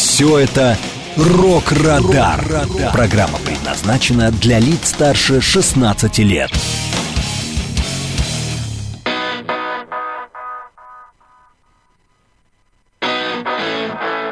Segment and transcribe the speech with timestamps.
[0.00, 0.78] Все это
[1.14, 2.66] «Рок-Радар».
[2.90, 6.50] Программа предназначена для лиц старше 16 лет.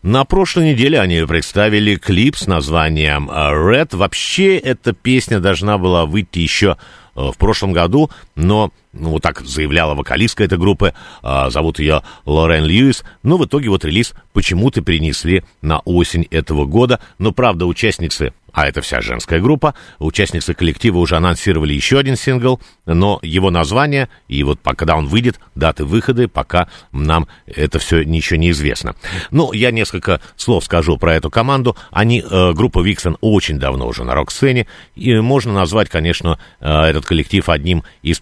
[0.02, 3.96] На прошлой неделе они представили клип с названием Red.
[3.96, 6.76] Вообще, эта песня должна была выйти еще
[7.16, 12.02] э, в прошлом году, но ну, вот так заявляла вокалистка этой группы, а, зовут ее
[12.24, 17.66] Лорен Льюис, но в итоге вот релиз почему-то перенесли на осень этого года, но правда
[17.66, 19.74] участницы а это вся женская группа.
[19.98, 25.40] Участницы коллектива уже анонсировали еще один сингл, но его название и вот когда он выйдет,
[25.54, 28.94] даты выхода, пока нам это все ничего не известно.
[29.30, 31.76] Ну, я несколько слов скажу про эту команду.
[31.90, 37.04] Они, э, группа Виксон, очень давно уже на рок-сцене, и можно назвать, конечно, э, этот
[37.04, 38.18] коллектив одним из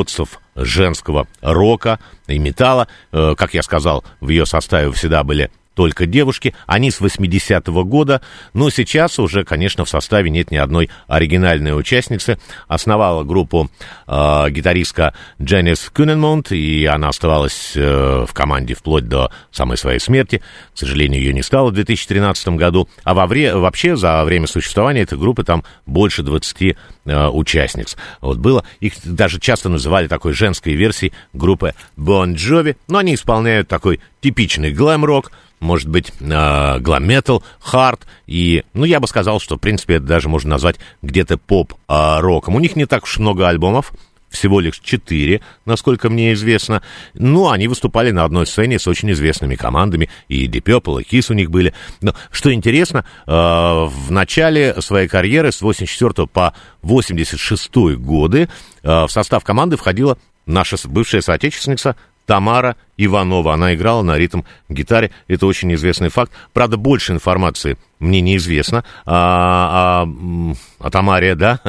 [0.00, 2.88] первопроходцев женского рока и металла.
[3.12, 6.54] Э, как я сказал, в ее составе всегда были только девушки.
[6.66, 8.20] Они с 80-го года,
[8.54, 12.38] но сейчас уже, конечно, в составе нет ни одной оригинальной участницы.
[12.68, 13.70] Основала группу
[14.06, 20.42] э, гитаристка Дженнис Кюненмунд, и она оставалась э, в команде вплоть до самой своей смерти.
[20.74, 22.88] К сожалению, ее не стало в 2013 году.
[23.04, 26.76] А во вре- вообще за время существования этой группы там больше 20
[27.06, 27.96] э, участниц.
[28.20, 33.68] Вот было, их даже часто называли такой женской версией группы Bon Jovi, но они исполняют
[33.68, 39.60] такой типичный глэм-рок, может быть, э, глам-метал, хард, и, ну, я бы сказал, что, в
[39.60, 42.56] принципе, это даже можно назвать где-то поп-роком.
[42.56, 43.92] У них не так уж много альбомов,
[44.30, 46.82] всего лишь четыре, насколько мне известно.
[47.14, 51.30] Ну, они выступали на одной сцене с очень известными командами, и Deep Purple, и Kiss
[51.30, 51.74] у них были.
[52.00, 58.48] Но, что интересно, э, в начале своей карьеры с 84 по 86 годы
[58.82, 60.16] э, в состав команды входила
[60.46, 63.54] наша бывшая соотечественница Тамара Иванова.
[63.54, 65.10] Она играла на ритм-гитаре.
[65.28, 66.32] Это очень известный факт.
[66.52, 71.60] Правда, больше информации мне неизвестно а, а, о Тамаре, да.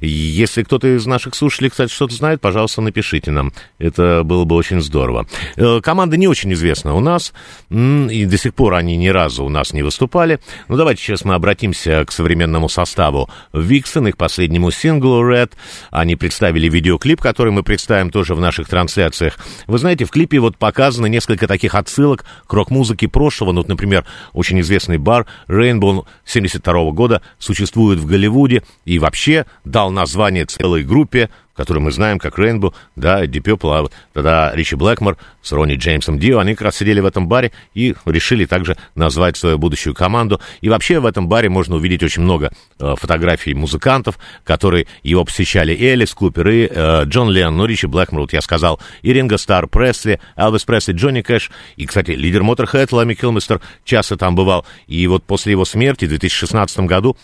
[0.00, 3.52] Если кто-то из наших слушателей, кстати, что-то знает, пожалуйста, напишите нам.
[3.78, 5.26] Это было бы очень здорово.
[5.56, 7.34] Э, команда не очень известна у нас,
[7.70, 10.40] и до сих пор они ни разу у нас не выступали.
[10.68, 15.52] Ну, давайте сейчас мы обратимся к современному составу Виксон, их последнему синглу Red.
[15.90, 19.38] Они представили видеоклип, который мы представим тоже в наших трансляциях.
[19.66, 23.52] Вы знаете, в клипе вот показано несколько таких отсылок к рок-музыке прошлого.
[23.52, 29.46] Ну, вот, например, очень известный бар Rain Рейнбоу 72 года существует в Голливуде и вообще
[29.64, 34.76] дал название целой группе которую мы знаем как Рейнбо, да, Deep Purple, а тогда Ричи
[34.76, 38.76] Блэкмор с Ронни Джеймсом Дио, они как раз сидели в этом баре и решили также
[38.94, 40.40] назвать свою будущую команду.
[40.60, 45.72] И вообще в этом баре можно увидеть очень много э, фотографий музыкантов, которые его посещали
[45.72, 49.38] и Элис Купер, и э, Джон Ленн, ну, Ричи Блэкмор, вот я сказал, и Ринго
[49.38, 54.66] Стар, Пресли, Элвис Пресли, Джонни Кэш, и, кстати, лидер Моторхед Лами Килмистер часто там бывал.
[54.86, 57.16] И вот после его смерти в 2016 году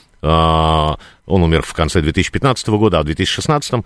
[1.30, 3.80] он умер в конце 2015 года, а в 2016 э,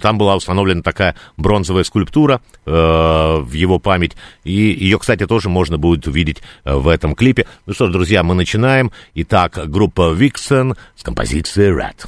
[0.00, 4.16] там была установлена такая бронзовая скульптура э, в его память.
[4.44, 7.46] И ее, кстати, тоже можно будет увидеть э, в этом клипе.
[7.66, 8.92] Ну что ж, друзья, мы начинаем.
[9.14, 12.06] Итак, группа Vixen с композицией Rat.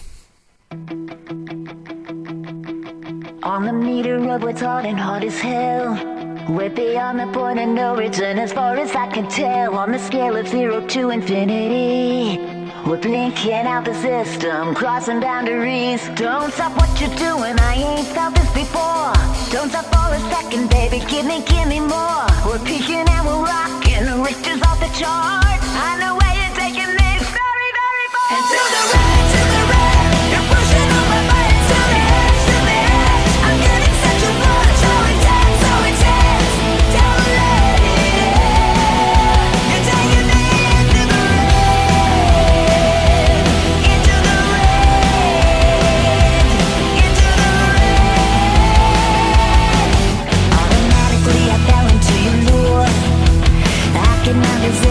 [3.42, 5.98] On the meter of what's hot and hot as hell.
[6.48, 9.76] We're beyond the point of no return as far as I can tell.
[9.76, 12.63] On the scale of zero to infinity.
[12.86, 16.06] We're blinking out the system, crossing boundaries.
[16.16, 19.14] Don't stop what you're doing, I ain't felt this before.
[19.50, 22.26] Don't stop for a second, baby, give me, give me more.
[22.44, 25.60] We're peaking and we're rocking, Richter's off the chart.
[25.80, 28.28] I know where you're taking this very, very far.
[28.52, 29.43] To the right,
[54.34, 54.83] magazine.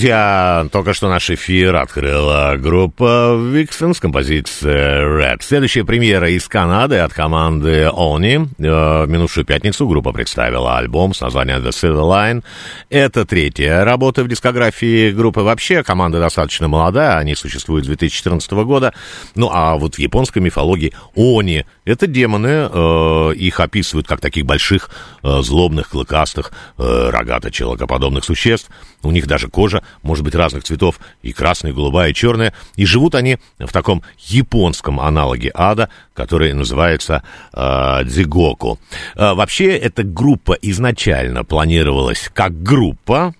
[0.00, 5.42] Друзья, только что наш эфир открыла группа Vixen с композицией Red.
[5.42, 8.48] Следующая премьера из Канады от команды Oni.
[8.58, 12.42] Э, В минувшую пятницу группа представила альбом с названием The Silver Line.
[12.90, 15.42] Это третья работа в дискографии группы.
[15.42, 18.92] Вообще, команда достаточно молодая, они существуют с 2014 года.
[19.36, 24.90] Ну, а вот в японской мифологии Они— это демоны, э, их описывают как таких больших,
[25.22, 28.68] э, злобных, клыкастых, э, рогато-человекоподобных существ.
[29.04, 32.52] У них даже кожа может быть разных цветов, и красная, и голубая, и черная.
[32.74, 38.80] И живут они в таком японском аналоге ада, который называется э, дзигоку.
[39.14, 42.79] Э, вообще, эта группа изначально планировалась как группа,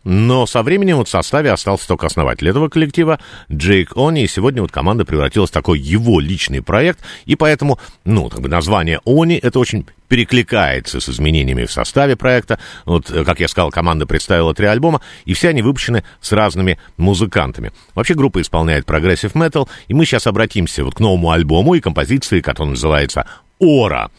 [0.04, 3.18] но со временем вот в составе остался только основатель этого коллектива
[3.50, 8.28] Джейк Они, и сегодня вот команда превратилась в такой его личный проект, и поэтому, ну,
[8.28, 12.58] как бы название Oni, это очень перекликается с изменениями в составе проекта.
[12.84, 16.78] Вот, э, как я сказал, команда представила три альбома, и все они выпущены с разными
[16.96, 17.72] музыкантами.
[17.94, 22.40] Вообще группа исполняет progressive metal, и мы сейчас обратимся вот к новому альбому и композиции,
[22.40, 23.26] которая называется
[23.60, 24.10] Aura.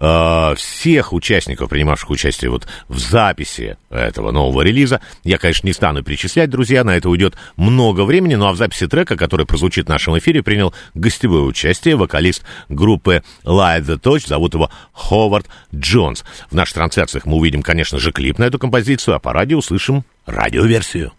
[0.00, 6.02] Э, Всех участников, принимавших участие вот в записи этого нового релиза, я, конечно, не стану
[6.02, 9.88] перечислять, друзья, на это уйдет много времени, ну а в записи трека, который прозвучит в
[9.88, 16.24] нашем эфире, принял гостевое участие вокалист группы Light the Torch, зовут его Ховард Джонс.
[16.50, 20.04] В наших трансляциях мы увидим, конечно же, клип на эту композицию, а по радио услышим
[20.26, 21.12] радиоверсию.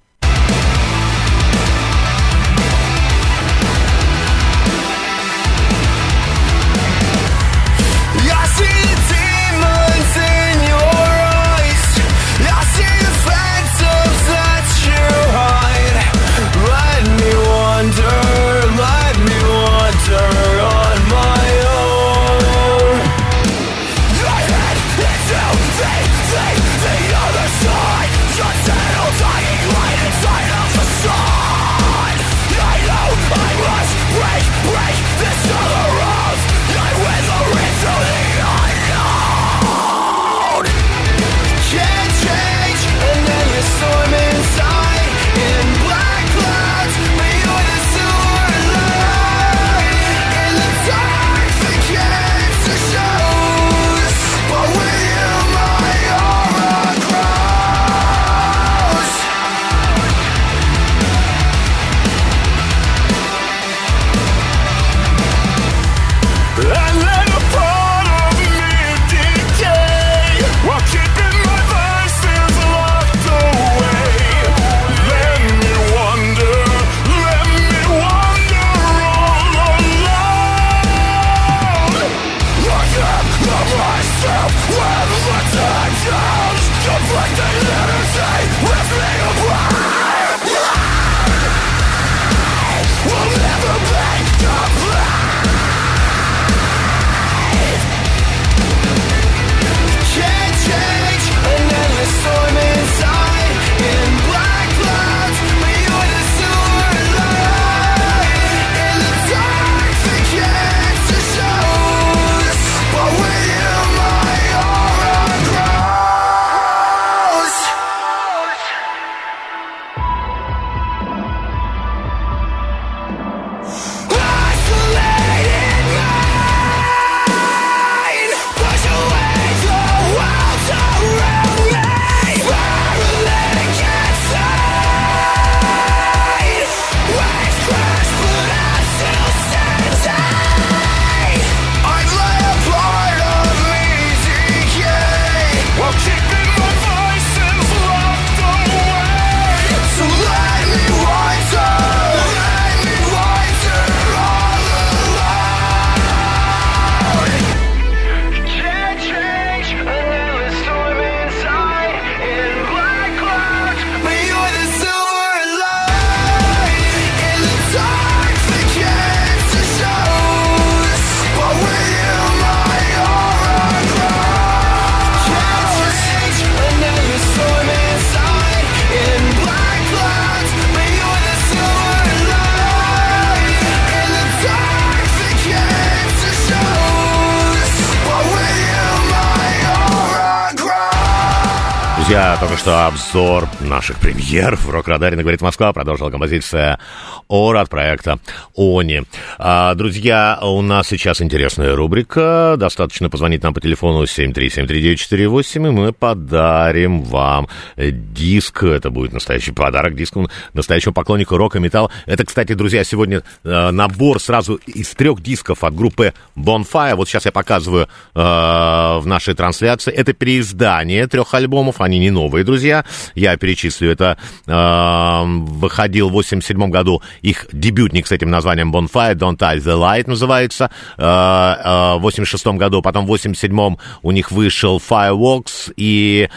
[192.10, 195.72] Друзья, только что обзор наших премьер в Рок-Радаре «Говорит Москва».
[195.74, 196.80] Продолжила композиция
[197.28, 198.18] «Ора» от проекта
[198.58, 199.04] «Они».
[199.38, 202.56] А, друзья, у нас сейчас интересная рубрика.
[202.58, 207.48] Достаточно позвонить нам по телефону 7373948, и мы подарим вам
[207.78, 208.63] диск.
[208.63, 211.92] Это будет настоящий подарок диску настоящему поклоннику рока и металла.
[212.08, 216.96] Это, кстати, друзья, сегодня э, набор сразу из трех дисков от группы Bonfire.
[216.96, 219.94] Вот сейчас я показываю э, в нашей трансляции.
[219.94, 221.82] Это переиздание трех альбомов.
[221.82, 222.86] Они не новые, друзья.
[223.16, 223.92] Я перечислю.
[223.92, 229.78] Это э, выходил в 87 году их дебютник с этим названием Bonfire, Don't Tie the
[229.78, 230.72] Light называется.
[230.98, 236.30] Э, э, в 86 году, потом в 87 у них вышел Fireworks и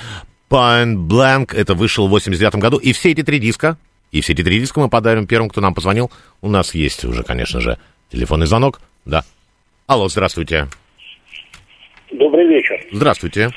[0.51, 2.77] Point Blank, это вышел в 89 году.
[2.77, 3.79] И все эти три диска,
[4.11, 6.11] и все эти три диска мы подарим первым, кто нам позвонил.
[6.43, 7.79] У нас есть уже, конечно же,
[8.11, 8.81] телефонный звонок.
[9.05, 9.25] Да.
[9.87, 10.69] Алло, здравствуйте.
[12.13, 12.79] Добрый вечер.
[12.93, 13.51] Здравствуйте.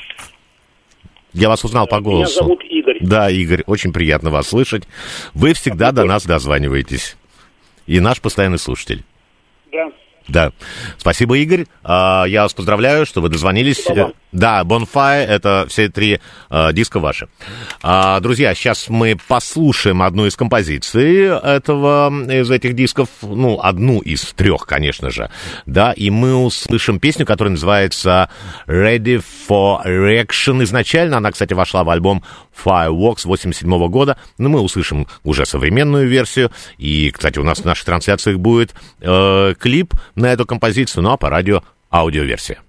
[1.35, 2.31] Я вас узнал по голосу.
[2.31, 2.97] Меня зовут Игорь.
[3.01, 4.83] Да, Игорь, очень приятно вас слышать.
[5.33, 7.17] Вы всегда до нас дозваниваетесь.
[7.87, 9.03] И наш постоянный слушатель.
[9.71, 9.91] Да.
[10.27, 10.51] Да.
[10.97, 11.65] Спасибо, Игорь.
[11.83, 13.79] А, Я вас поздравляю, что вы дозвонились.
[13.79, 14.13] Спасибо.
[14.35, 17.29] Да, Bonfire, это все три э, диска ваши.
[17.81, 24.33] А, друзья, сейчас мы послушаем одну из композиций этого, из этих дисков, ну, одну из
[24.33, 25.29] трех, конечно же,
[25.65, 28.29] да, и мы услышим песню, которая называется
[28.67, 30.61] Ready for Reaction.
[30.63, 32.21] Изначально она, кстати, вошла в альбом
[32.63, 37.85] Fireworks 87 года, но мы услышим уже современную версию, и, кстати, у нас в наших
[37.85, 42.59] трансляциях будет э, клип на эту композицию, ну, а по радио аудиоверсия.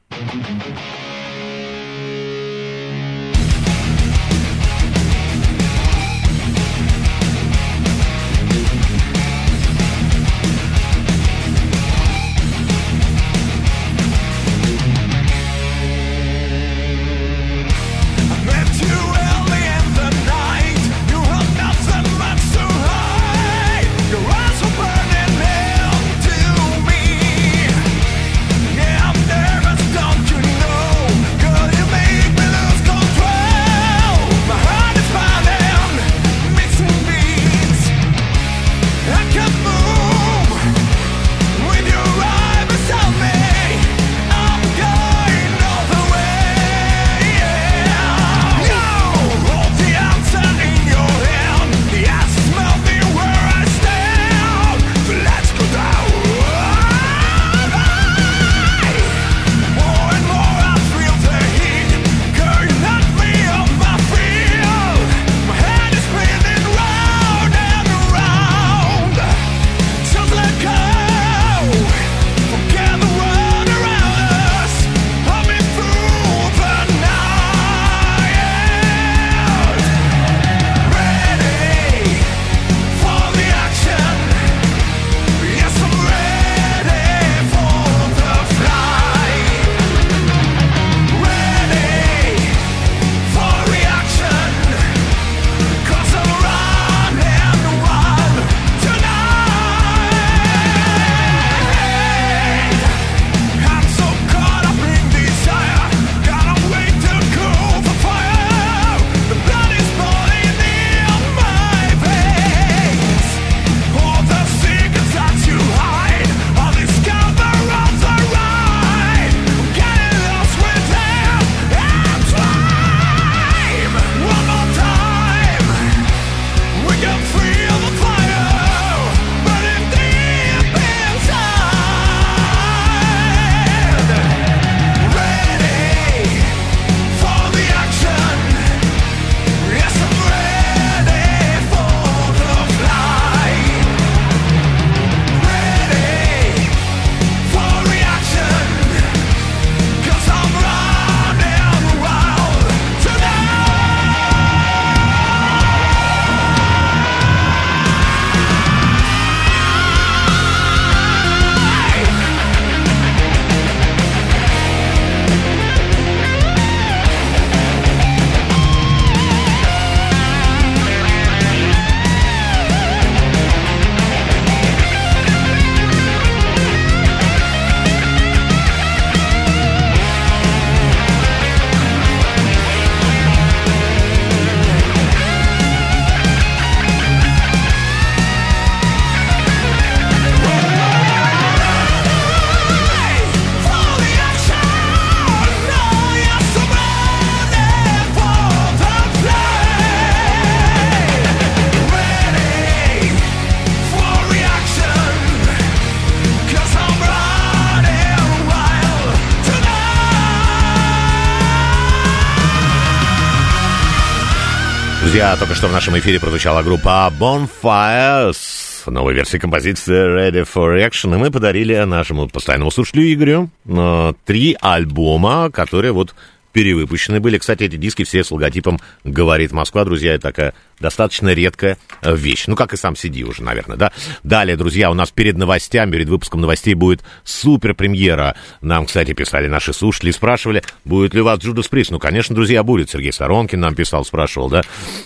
[215.34, 221.14] Только что в нашем эфире прозвучала группа Bonfire с новой версией композиции Ready for Action,
[221.14, 226.14] и мы подарили нашему постоянному слушателю Игорю э, три альбома, которые вот
[226.52, 227.38] перевыпущены были.
[227.38, 229.84] Кстати, эти диски все с логотипом «Говорит Москва».
[229.84, 232.44] Друзья, это такая достаточно редкая э, вещь.
[232.46, 233.92] Ну, как и сам CD уже, наверное, да?
[234.22, 238.36] Далее, друзья, у нас перед новостями, перед выпуском новостей будет супер премьера.
[238.60, 241.88] Нам, кстати, писали наши слушатели спрашивали, будет ли у вас Judas Priest.
[241.90, 242.90] Ну, конечно, друзья, будет.
[242.90, 244.62] Сергей Сторонкин нам писал, спрашивал, да?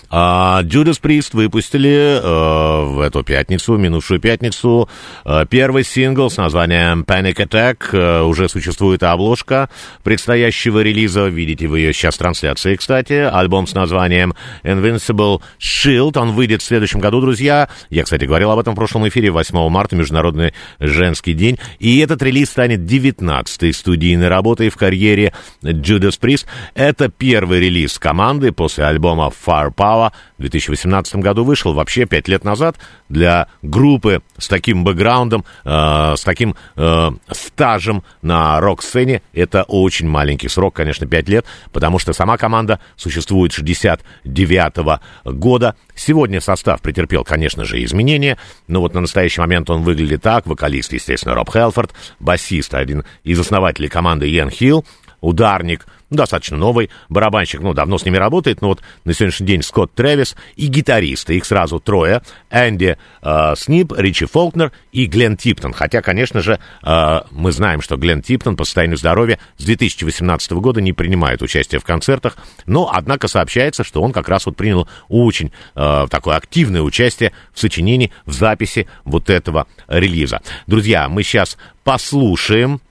[0.09, 4.89] А, Judas Priest выпустили э, в эту пятницу, минувшую пятницу,
[5.25, 7.77] э, первый сингл с названием Panic Attack.
[7.93, 9.69] Э, уже существует обложка
[10.03, 11.27] предстоящего релиза.
[11.27, 13.13] Видите вы ее сейчас в трансляции, кстати.
[13.13, 16.17] Альбом с названием Invincible Shield.
[16.17, 17.69] Он выйдет в следующем году, друзья.
[17.89, 19.29] Я, кстати, говорил об этом в прошлом эфире.
[19.29, 21.59] 8 марта, Международный женский день.
[21.79, 26.47] И этот релиз станет 19-й студийной работой в карьере Judas Priest.
[26.73, 30.11] Это первый релиз команды после альбома Firepower.
[30.37, 32.77] В 2018 году вышел вообще 5 лет назад
[33.09, 39.21] для группы с таким бэкграундом, э, с таким э, стажем на рок-сцене.
[39.33, 44.99] Это очень маленький срок, конечно, 5 лет, потому что сама команда существует с 69 -го
[45.25, 45.50] года.
[45.95, 48.37] Сегодня состав претерпел, конечно же, изменения,
[48.67, 50.45] но вот на настоящий момент он выглядит так.
[50.45, 54.85] Вокалист, естественно, Роб Хелфорд, басист, один из основателей команды Йен Хилл,
[55.19, 59.63] ударник, ну, достаточно новый, барабанщик, ну, давно с ними работает, но вот на сегодняшний день
[59.63, 62.21] Скотт Трэвис и гитаристы, их сразу трое,
[62.51, 65.71] Энди э, Снип, Ричи Фолкнер и Глен Типтон.
[65.71, 70.81] Хотя, конечно же, э, мы знаем, что Глен Типтон по состоянию здоровья с 2018 года
[70.81, 75.53] не принимает участие в концертах, но, однако, сообщается, что он как раз вот принял очень
[75.75, 80.41] э, такое активное участие в сочинении, в записи вот этого релиза.
[80.67, 82.81] Друзья, мы сейчас послушаем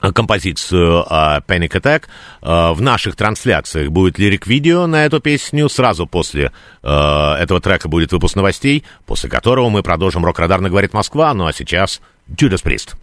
[0.00, 2.04] композицию uh, Panic Attack.
[2.40, 5.68] Uh, в наших трансляциях будет лирик-видео на эту песню.
[5.68, 11.34] Сразу после этого трека будет выпуск новостей, после которого мы продолжим «Рок-радар» на «Говорит Москва».
[11.34, 12.94] Ну а сейчас Judas Priest.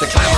[0.00, 0.37] The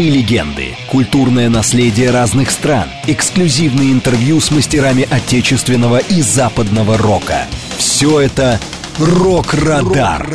[0.00, 7.46] Мифы и легенды, культурное наследие разных стран, эксклюзивные интервью с мастерами отечественного и западного рока.
[7.76, 8.58] Все это
[8.98, 10.26] «Рок-Радар».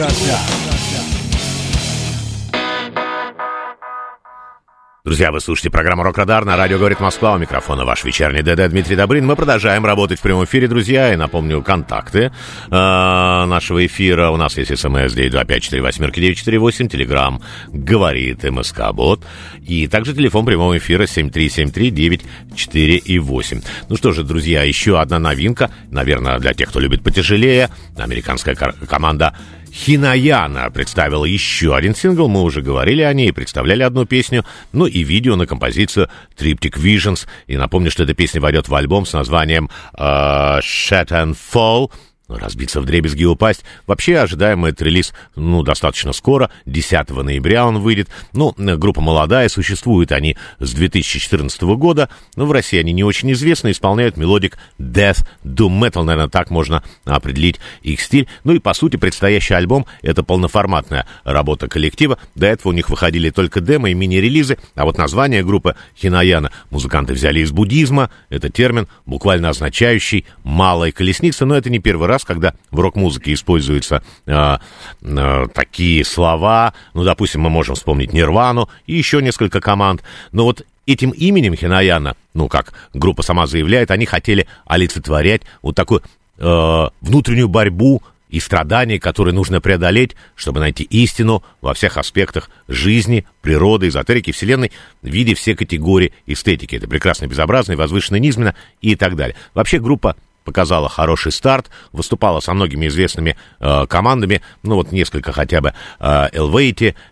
[5.06, 7.36] Друзья, вы слушаете программу «Рок-Радар» на радио «Говорит Москва».
[7.36, 9.23] У микрофона ваш вечерний ДД Дмитрий Добрин.
[9.23, 11.13] Мы продолжаем работать в прямом эфире, друзья.
[11.13, 14.32] И напомню, контакты э, нашего эфира.
[14.32, 19.23] У нас есть смс 925-48-948, телеграмм «Говорит МСК-бот».
[19.65, 23.63] И также телефон прямого эфира 7373-948.
[23.89, 25.71] Ну что же, друзья, еще одна новинка.
[25.89, 27.69] Наверное, для тех, кто любит потяжелее.
[27.97, 29.36] Американская команда
[29.75, 35.04] Хинаяна представила еще один сингл, мы уже говорили о ней, представляли одну песню, ну и
[35.04, 37.28] видео на композицию Triptych Visions.
[37.47, 41.91] И напомню, что эта песня войдет в альбом с названием э, Shat and Fall,
[42.27, 43.63] разбиться в дребезги и упасть.
[43.88, 48.09] Вообще ожидаем этот релиз, ну, достаточно скоро, 10 ноября он выйдет.
[48.33, 53.71] Ну, группа молодая, существуют они с 2014 года, но в России они не очень известны,
[53.71, 58.27] исполняют melodic Death Doom Metal, наверное, так можно определить их стиль.
[58.43, 62.17] Ну и, по сути, предстоящий альбом— это полноформатная работа коллектива.
[62.33, 67.13] До этого у них выходили только демо и мини-релизы, а вот название группы Хинаяна музыканты
[67.13, 68.09] взяли из буддизма.
[68.29, 74.04] Это термин, буквально означающий «малая колесница», но это не первый раз, когда в рок-музыке используются
[74.25, 74.58] э,
[75.01, 76.73] э, такие слова.
[76.93, 80.04] Ну, допустим, мы можем вспомнить Нирвану и еще несколько команд.
[80.32, 86.01] Но вот этим именем Хинаяна, ну, как группа сама заявляет, они хотели олицетворять вот такую
[86.38, 93.25] э, внутреннюю борьбу и страдания, которые нужно преодолеть, чтобы найти истину во всех аспектах жизни,
[93.41, 96.75] природы, эзотерики, вселенной, в виде все категории эстетики.
[96.75, 99.36] Это прекрасно безобразно, возвышенно низменно и так далее.
[99.54, 105.60] Вообще группа показала хороший старт, выступала со многими известными э, командами, ну вот несколько хотя
[105.60, 106.27] бы, э,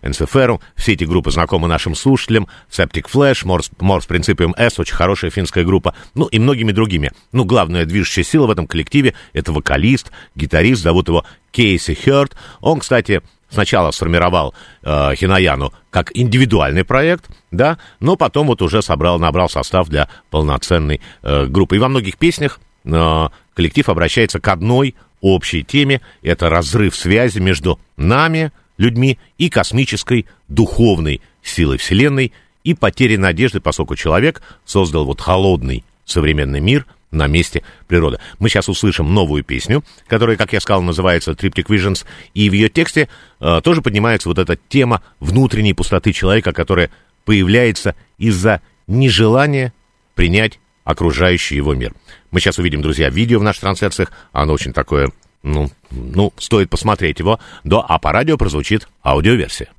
[0.04, 5.32] Enceferum, все эти группы знакомы нашим слушателям, Septic Flash, Morse, Morse Principium S, очень хорошая
[5.32, 7.12] финская группа, ну и многими другими.
[7.32, 12.36] Ну, главная движущая сила в этом коллективе— это вокалист, гитарист, зовут его Кейси Хёрд.
[12.62, 19.20] Он, кстати, сначала сформировал э, Хинаяну как индивидуальный проект, да, но потом вот уже собрал,
[19.20, 21.76] набрал состав для полноценной э, группы.
[21.76, 26.02] И во многих песнях коллектив обращается к одной общей теме.
[26.22, 33.96] Это разрыв связи между нами, людьми, и космической духовной силой Вселенной, и потерей надежды, поскольку
[33.96, 38.20] человек создал вот холодный современный мир на месте природы.
[38.40, 42.70] Мы сейчас услышим новую песню, которая, как я сказал, называется Triptych Visions, и в ее
[42.70, 43.08] тексте
[43.40, 46.90] э, тоже поднимается вот эта тема внутренней пустоты человека, которая
[47.26, 49.74] появляется из-за нежелания
[50.16, 51.94] принять окружающий его мир.
[52.34, 54.12] Мы сейчас увидим, друзья, видео в наших трансляциях.
[54.32, 55.12] Оно очень такое,
[55.44, 57.40] ну, ну стоит посмотреть его.
[57.64, 59.70] Да, а по радио прозвучит аудиоверсия.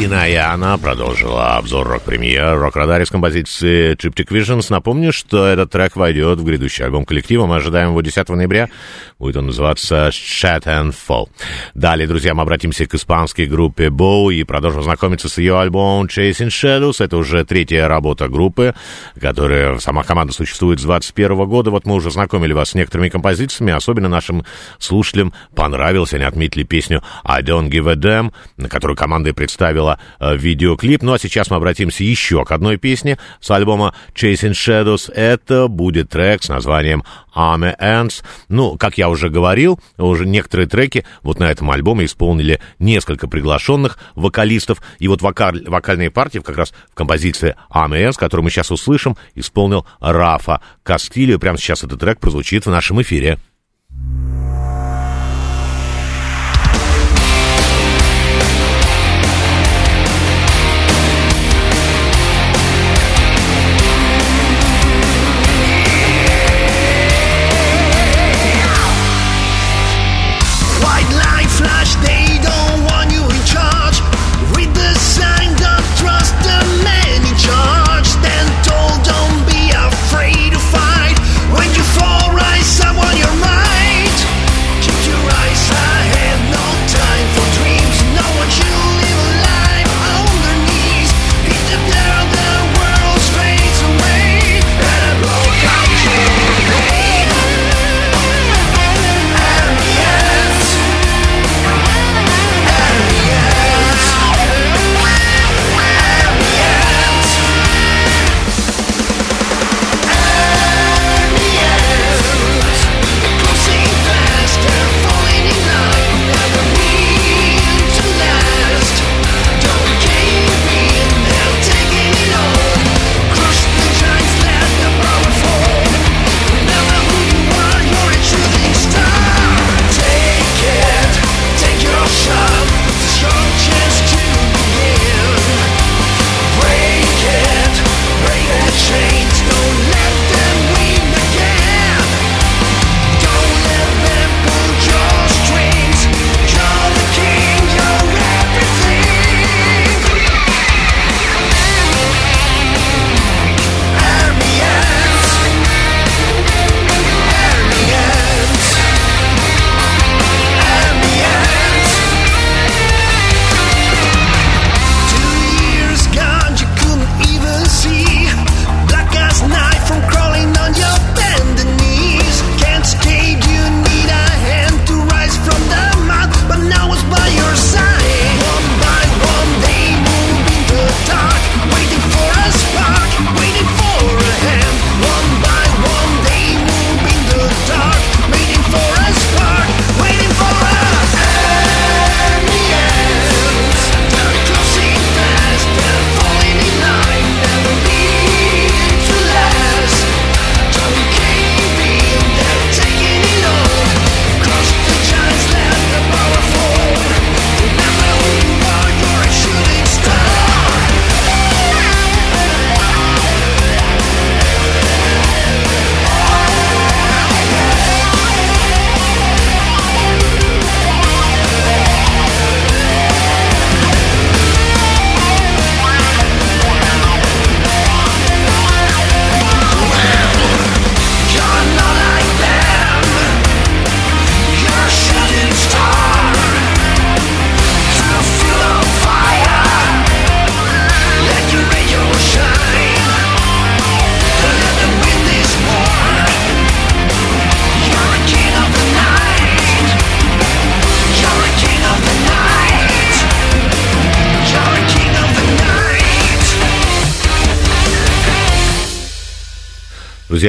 [0.00, 4.66] Группа Хинаяна продолжила обзор рок-премьер рок-радаре с композиции Triptych Visions.
[4.70, 7.46] Напомню, что этот трек войдет в грядущий альбом коллектива.
[7.46, 8.70] Мы ожидаем его 10 ноября.
[9.20, 11.28] Будет он называться and Fall.
[11.74, 16.48] Далее, друзья, мы обратимся к испанской группе Bow и продолжим знакомиться с ее альбомом Chasing
[16.48, 17.04] Shadows.
[17.04, 18.74] Это уже третья работа группы,
[19.20, 21.70] которая, сама команда существует с 21 года.
[21.70, 23.72] Вот мы уже знакомили вас с некоторыми композициями.
[23.72, 24.42] Особенно нашим
[24.78, 26.14] слушателям понравилось.
[26.14, 31.02] Они отметили песню I Don't Give a Damn, на которую команда представила э, видеоклип.
[31.02, 35.12] Ну а сейчас мы обратимся еще к одной песне с альбома Chasing Shadows.
[35.12, 37.04] Это будет трек с названием
[37.34, 38.22] Army Ants.
[38.48, 43.98] Ну, как я уже говорил, уже некоторые треки вот на этом альбоме исполнили несколько приглашенных
[44.14, 44.82] вокалистов.
[44.98, 49.86] И вот вокаль, вокальные партии как раз в композиции Ants, которую мы сейчас услышим, исполнил
[50.00, 51.38] Рафа Кастильо.
[51.38, 53.38] Прямо сейчас этот трек прозвучит в нашем эфире.
[53.90, 54.29] White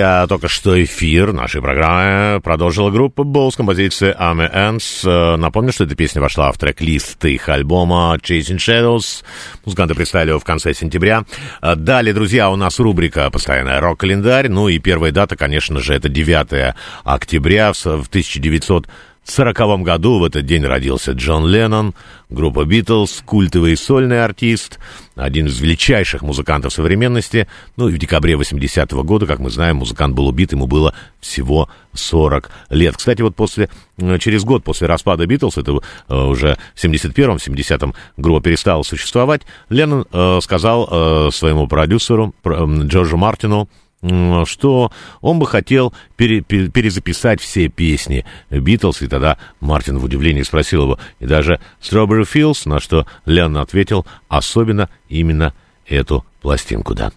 [0.02, 5.08] Друзья, только что эфир нашей программы продолжила группа Bow с композицией Army Ants.
[5.08, 9.24] Э, Напомню, что эта песня вошла в трек-лист их альбома Chasing Shadows.
[9.64, 11.26] Музыканты представили его в конце сентября.
[11.62, 14.50] Э, Далее, друзья, у нас рубрика «Постоянная рок-календарь».
[14.50, 16.74] Ну и первая дата, конечно же, это 9
[17.04, 18.08] октября в с-
[19.24, 21.94] в 1900 1940 году в этот день родился Джон Леннон,
[22.30, 24.80] группа Битлз, культовый сольный артист,
[25.16, 27.48] один из величайших музыкантов современности.
[27.78, 31.70] Ну и в декабре 80-го года, как мы знаем, музыкант был убит, ему было всего
[31.94, 32.98] 40 лет.
[32.98, 37.94] Кстати, вот после, э, через год после распада Битлз, это э, уже в 71-м, 70-м
[38.18, 43.70] группа перестала существовать, Леннон э, сказал э, своему продюсеру, про- м, Джорджу Мартину,
[44.04, 44.92] что
[45.22, 50.84] он бы хотел пере- пере- перезаписать все песни Битлз, и тогда Мартин в удивлении спросил
[50.84, 55.54] его, и даже Strawberry Fields, на что Леннон ответил, особенно именно
[55.88, 57.12] эту пластинку, да.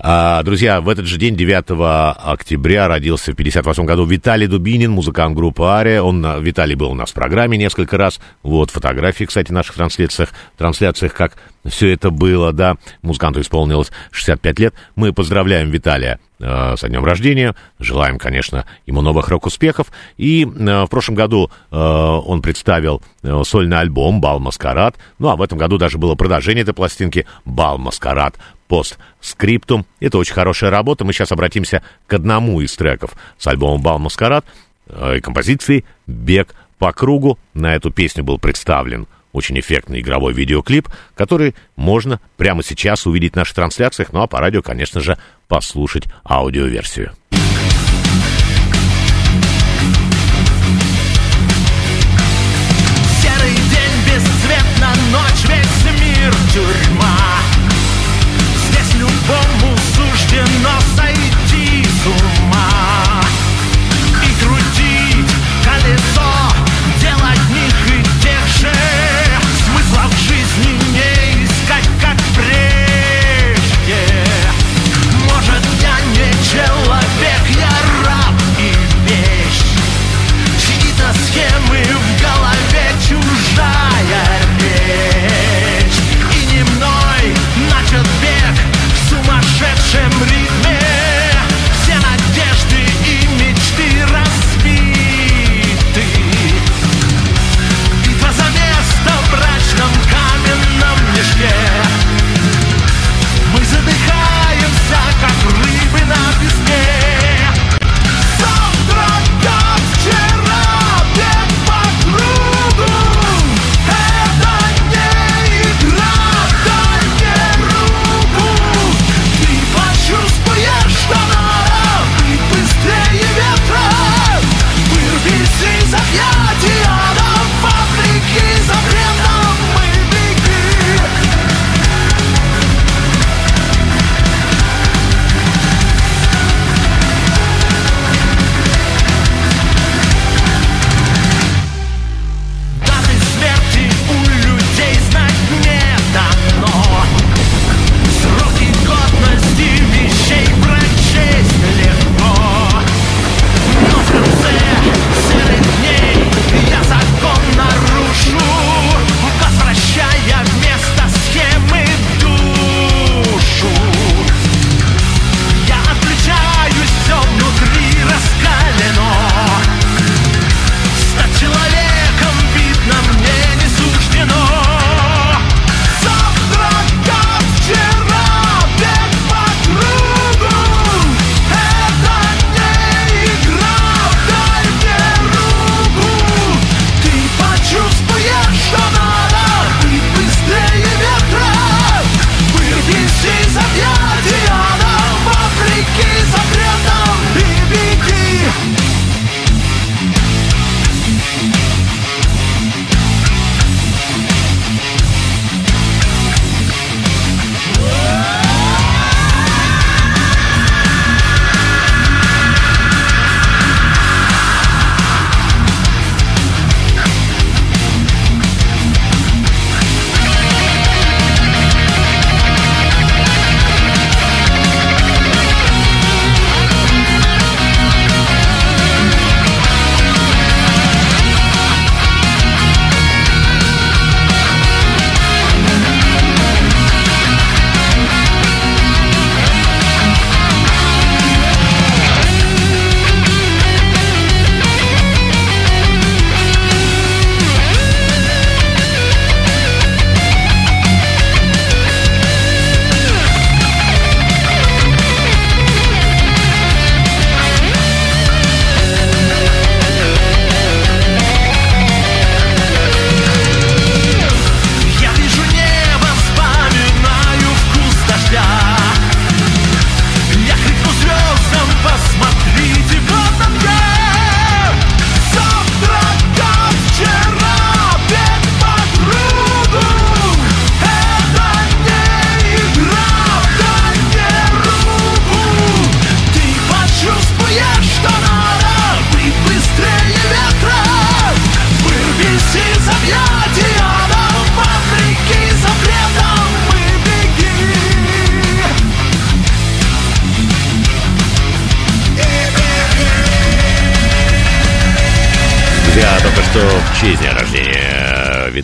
[0.00, 5.36] А, друзья, в этот же день, 9 октября, родился в 58 году Виталий Дубинин, музыкант
[5.36, 6.02] группы «Ария».
[6.02, 8.20] Он, на- Виталий был у нас в программе несколько раз.
[8.42, 12.76] Вот фотографии, кстати, в наших трансляциях, трансляциях, как все это было, да.
[13.02, 14.74] Музыканту исполнилось 65 лет.
[14.96, 17.54] Мы поздравляем Виталия э, со днем рождения.
[17.78, 19.88] Желаем, конечно, ему новых рок-успехов.
[20.16, 24.96] И э, в прошлом году э, он представил э, сольный альбом «Бал Маскарад».
[25.20, 28.36] Ну, а в этом году даже было продолжение этой пластинки «Бал Маскарад»
[28.72, 29.84] постскриптум.
[30.00, 31.04] Это очень хорошая работа.
[31.04, 34.46] Мы сейчас обратимся к одному из треков с альбома «Бал Маскарад»
[34.86, 37.38] э, и композиции «Бег по кругу».
[37.52, 43.36] На эту песню был представлен очень эффектный игровой видеоклип, который можно прямо сейчас увидеть в
[43.36, 45.18] наших трансляциях, ну а по радио, конечно же,
[45.48, 47.12] послушать аудиоверсию.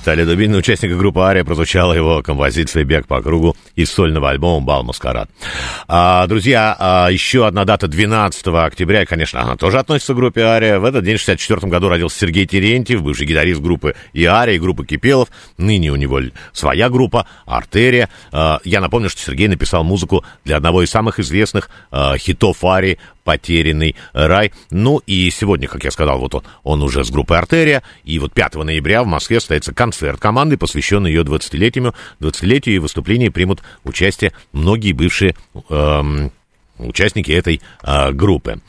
[0.08, 4.82] Виталия Дубинина, участника группы «Ария», прозвучала его композиция «Бег по кругу» из сольного альбома «Бал
[4.82, 5.28] Маскарад».
[5.86, 10.78] А, друзья, а, еще одна дата 12 октября, конечно, она тоже относится к группе «Ария».
[10.78, 14.58] В этот день, в 64 году, родился Сергей Терентьев, бывший гитарист группы и «Ария», и
[14.58, 15.28] группы «Кипелов».
[15.58, 16.22] Ныне у него
[16.54, 18.08] своя группа «Артерия».
[18.32, 22.98] А, я напомню, что Сергей написал музыку для одного из самых известных а, хитов «Арии»
[23.28, 24.52] потерянный рай.
[24.70, 28.32] Ну и сегодня, как я сказал, вот он, он уже с группой «Артерия», и вот
[28.32, 34.32] 5 ноября в Москве состоится концерт команды, посвященный ее 20-летию, 20-летию, и выступлении примут участие
[34.52, 35.36] многие бывшие
[35.68, 36.32] эм,
[36.78, 38.60] участники этой а, группы.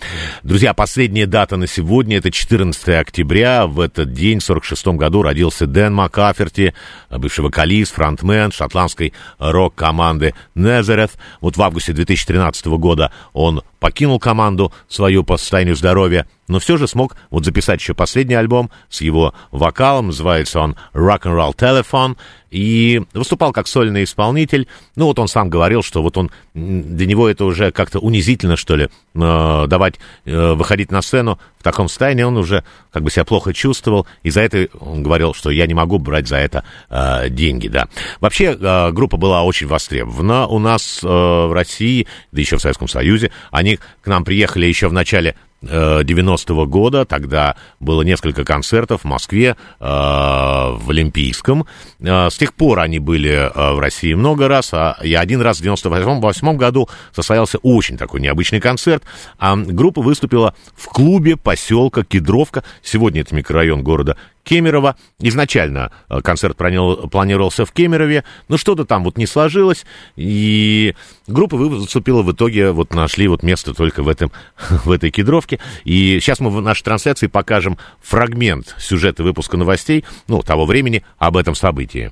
[0.44, 3.68] Друзья, последняя дата на сегодня, это 14 октября.
[3.68, 6.74] В этот день, в 46 году, родился Дэн Маккаферти,
[7.10, 11.12] бывший вокалист, фронтмен шотландской рок-команды Назарeth.
[11.42, 16.88] Вот в августе 2013 года он покинул команду свою по состоянию здоровья, но все же
[16.88, 22.18] смог вот записать еще последний альбом с его вокалом, называется он Rock'n'Roll Telephone,
[22.52, 24.68] и выступал как сольный исполнитель.
[24.96, 28.76] Ну вот он сам говорил, что вот он, для него это уже как-то унизительно, что
[28.76, 33.26] ли, э, давать, э, выходить на сцену в таком состоянии, он уже как бы себя
[33.26, 37.30] плохо чувствовал, и за это он говорил, что я не могу брать за это э,
[37.30, 37.88] деньги, да.
[38.20, 42.88] Вообще э, группа была очень востребована у нас э, в России, да еще в Советском
[42.88, 43.32] Союзе.
[43.52, 49.56] Они к нам приехали еще в начале 90-го года, тогда было несколько концертов в Москве,
[49.80, 51.66] э, в Олимпийском.
[52.00, 55.60] Э, с тех пор они были э, в России много раз, а и один раз
[55.60, 59.04] в 98 году состоялся очень такой необычный концерт.
[59.38, 62.64] А группа выступила в клубе поселка Кедровка.
[62.82, 64.18] Сегодня это микрорайон города
[64.50, 64.96] Кемерово.
[65.20, 69.86] Изначально э, концерт планировался в Кемерове, но что-то там вот не сложилось,
[70.16, 70.96] и
[71.28, 74.32] группа выступила в итоге, вот нашли вот место только в, этом,
[74.86, 75.60] в этой кедровке.
[75.84, 81.38] И сейчас мы в нашей трансляции покажем фрагмент сюжета выпуска новостей, ну, того времени об
[81.38, 82.12] этом событии.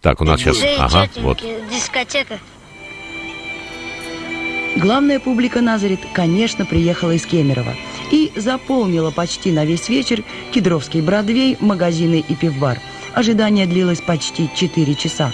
[0.00, 0.62] Так, у нас сейчас...
[0.78, 1.42] Ага, вот.
[1.72, 2.38] Дискотека.
[4.78, 7.74] Главная публика Назарет, конечно, приехала из Кемерово
[8.12, 10.22] и заполнила почти на весь вечер
[10.52, 12.78] Кедровский Бродвей, магазины и пивбар.
[13.12, 15.32] Ожидание длилось почти 4 часа.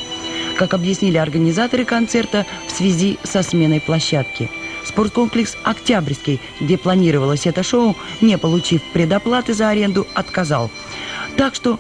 [0.57, 4.49] Как объяснили организаторы концерта в связи со сменой площадки.
[4.82, 10.70] Спорткомплекс «Октябрьский», где планировалось это шоу, не получив предоплаты за аренду, отказал.
[11.36, 11.78] Так что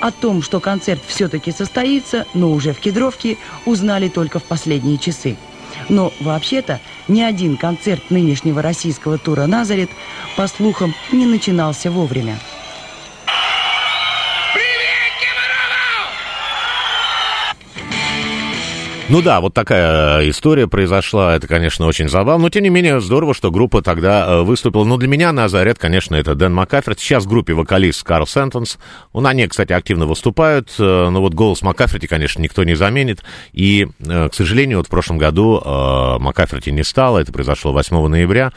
[0.00, 5.36] о том, что концерт все-таки состоится, но уже в Кедровке, узнали только в последние часы.
[5.88, 9.90] Но вообще-то ни один концерт нынешнего российского тура «Назарет»,
[10.36, 12.38] по слухам, не начинался вовремя.
[19.08, 21.34] Ну да, вот такая история произошла.
[21.36, 22.44] Это, конечно, очень забавно.
[22.44, 24.84] Но, тем не менее, здорово, что группа тогда э, выступила.
[24.84, 26.98] Но для меня на заряд, конечно, это Дэн Маккаферт.
[26.98, 28.78] Сейчас в группе вокалист Карл Сентенс.
[29.12, 30.70] Он, они, кстати, активно выступают.
[30.78, 33.22] э, Но вот голос Маккаферти, конечно, никто не заменит.
[33.52, 37.18] И, э, к сожалению, вот в прошлом году э, Маккаферти не стало.
[37.18, 38.52] Это произошло 8 ноября.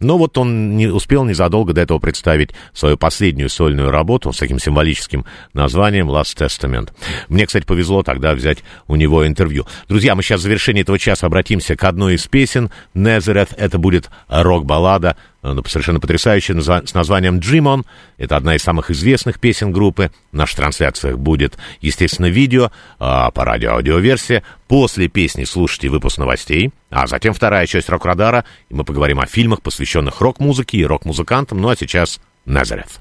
[0.00, 4.58] Но вот он не успел незадолго до этого представить свою последнюю сольную работу с таким
[4.58, 6.88] символическим названием «Last Testament».
[7.28, 9.66] Мне, кстати, повезло тогда взять у него интервью.
[9.90, 12.70] Друзья, мы сейчас в завершении этого часа обратимся к одной из песен.
[12.94, 17.84] «Назарeth»— это будет рок-баллада, э, совершенно потрясающая, с названием «Dream On».
[18.16, 20.12] Это одна из самых известных песен группы.
[20.30, 22.70] В наших трансляциях будет, естественно, видео
[23.00, 24.44] а, по радио аудиоверсия.
[24.68, 29.60] После песни слушайте выпуск новостей, а затем вторая часть рок-радара, и мы поговорим о фильмах,
[29.60, 31.60] посвященных рок-музыке и рок-музыкантам.
[31.60, 33.00] Ну а сейчас «Назарeth».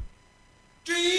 [0.87, 1.18] Dream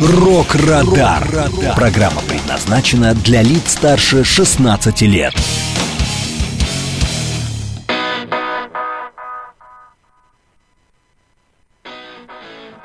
[0.00, 1.28] «Рок-Радар».
[1.76, 5.34] Программа предназначена для лиц старше 16 лет.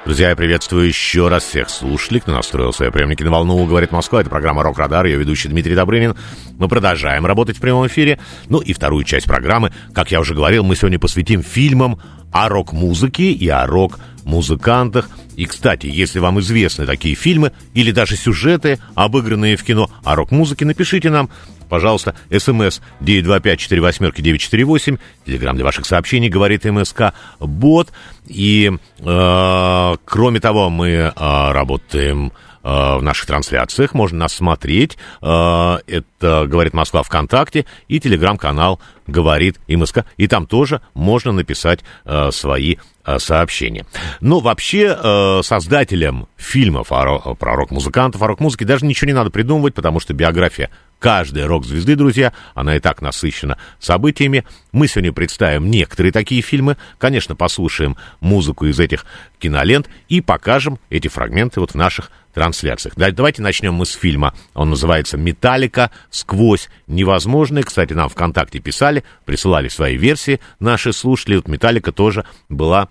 [0.04, 4.20] Друзья, я приветствую еще раз всех слушателей, кто настроил свои приемники на волну, говорит Москва.
[4.20, 6.16] Это программа «Рок Радар», ее ведущий Дмитрий Добрынин.
[6.58, 8.20] Мы продолжаем работать в прямом эфире.
[8.50, 11.98] Ну и вторую часть программы, как я уже говорил, мы сегодня посвятим фильмам
[12.34, 15.10] о рок-музыке и о рок-музыкантах.
[15.36, 20.66] И, кстати, если вам известны такие фильмы или даже сюжеты, обыгранные в кино о рок-музыке,
[20.66, 21.30] напишите нам
[21.70, 27.92] Пожалуйста, смс 925-48-948, телеграмм для ваших сообщений, говорит МСК Бот.
[28.28, 32.32] И, э, кроме того, мы э, работаем
[32.66, 34.98] в наших трансляциях, можно нас смотреть.
[35.22, 40.06] Э, это «Говорит Москва» ВКонтакте и телеграм-канал «Говорит МСК».
[40.18, 43.86] И там тоже можно написать э, свои э, сообщения.
[44.20, 50.00] Но вообще э, создателям фильмов про рок-музыкантов, о рок-музыке даже ничего не надо придумывать, потому
[50.00, 54.44] что биография каждой рок-звезды, друзья, она и так насыщена событиями.
[54.72, 59.06] Мы сегодня представим некоторые такие фильмы, конечно, послушаем музыку из этих
[59.38, 62.96] кинолент и покажем эти фрагменты вот в наших трансляциях.
[62.96, 64.36] Да, Давайте начнем мы с фильма.
[64.54, 65.90] Он называется «Металлика.
[66.12, 67.64] Сквозь невозможное».
[67.64, 71.38] Кстати, нам ВКонтакте писали, присылали свои версии наши слушатели.
[71.38, 72.90] Вот «Металлика» тоже была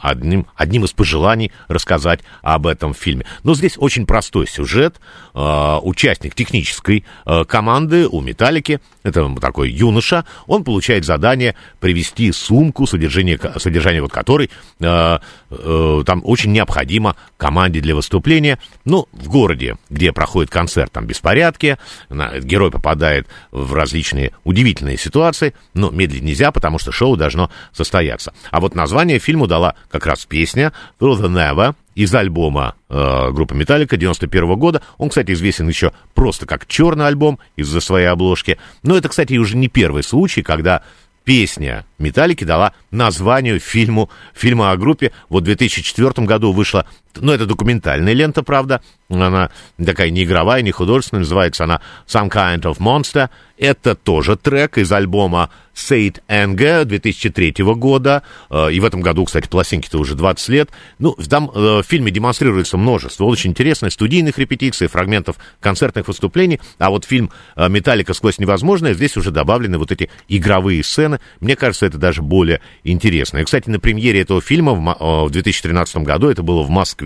[0.00, 3.24] одним, одним из пожеланий рассказать об этом фильме.
[3.42, 5.00] Но здесь очень простой сюжет.
[5.34, 12.86] Э, участник технической э, команды у «Металлики», это такой юноша, он получает задание привести сумку,
[12.86, 14.50] содержание, содержание вот которой
[14.80, 15.18] э,
[15.50, 18.58] э, там очень необходимо команде для выступления.
[18.84, 21.78] Ну, в городе, где проходит концерт, там беспорядки,
[22.10, 28.32] герой попадает в различные удивительные ситуации, но медлить нельзя, потому что шоу должно состояться.
[28.50, 33.54] А вот название фильму дала как раз песня «Through the Never», из альбома э, группы
[33.54, 34.82] Металлика 91 года.
[34.98, 38.58] Он, кстати, известен еще просто как черный альбом из-за своей обложки.
[38.82, 40.82] Но это, кстати, уже не первый случай, когда
[41.22, 45.12] песня Металлики дала названию фильму, фильма о группе.
[45.28, 46.84] Вот в 2004 году вышла,
[47.20, 49.50] ну, это документальная лента, правда, она
[49.84, 53.28] такая не игровая, не художественная, называется она Some Kind of Monster.
[53.56, 58.24] Это тоже трек из альбома Say It Anger 2003 года.
[58.50, 60.70] Э, И в этом году, кстати, пластинке-то уже 20 лет.
[60.98, 66.60] Ну, там, э, в фильме демонстрируется множество очень интересных студийных репетиций, фрагментов концертных выступлений.
[66.78, 68.12] А вот фильм э, «Металлика.
[68.14, 71.20] Сквозь невозможное» здесь уже добавлены вот эти игровые сцены.
[71.40, 73.38] Мне кажется, это даже более интересно.
[73.38, 74.96] И, кстати, на премьере этого фильма в, ма-
[75.26, 77.03] в 2013 году, это было в Москве,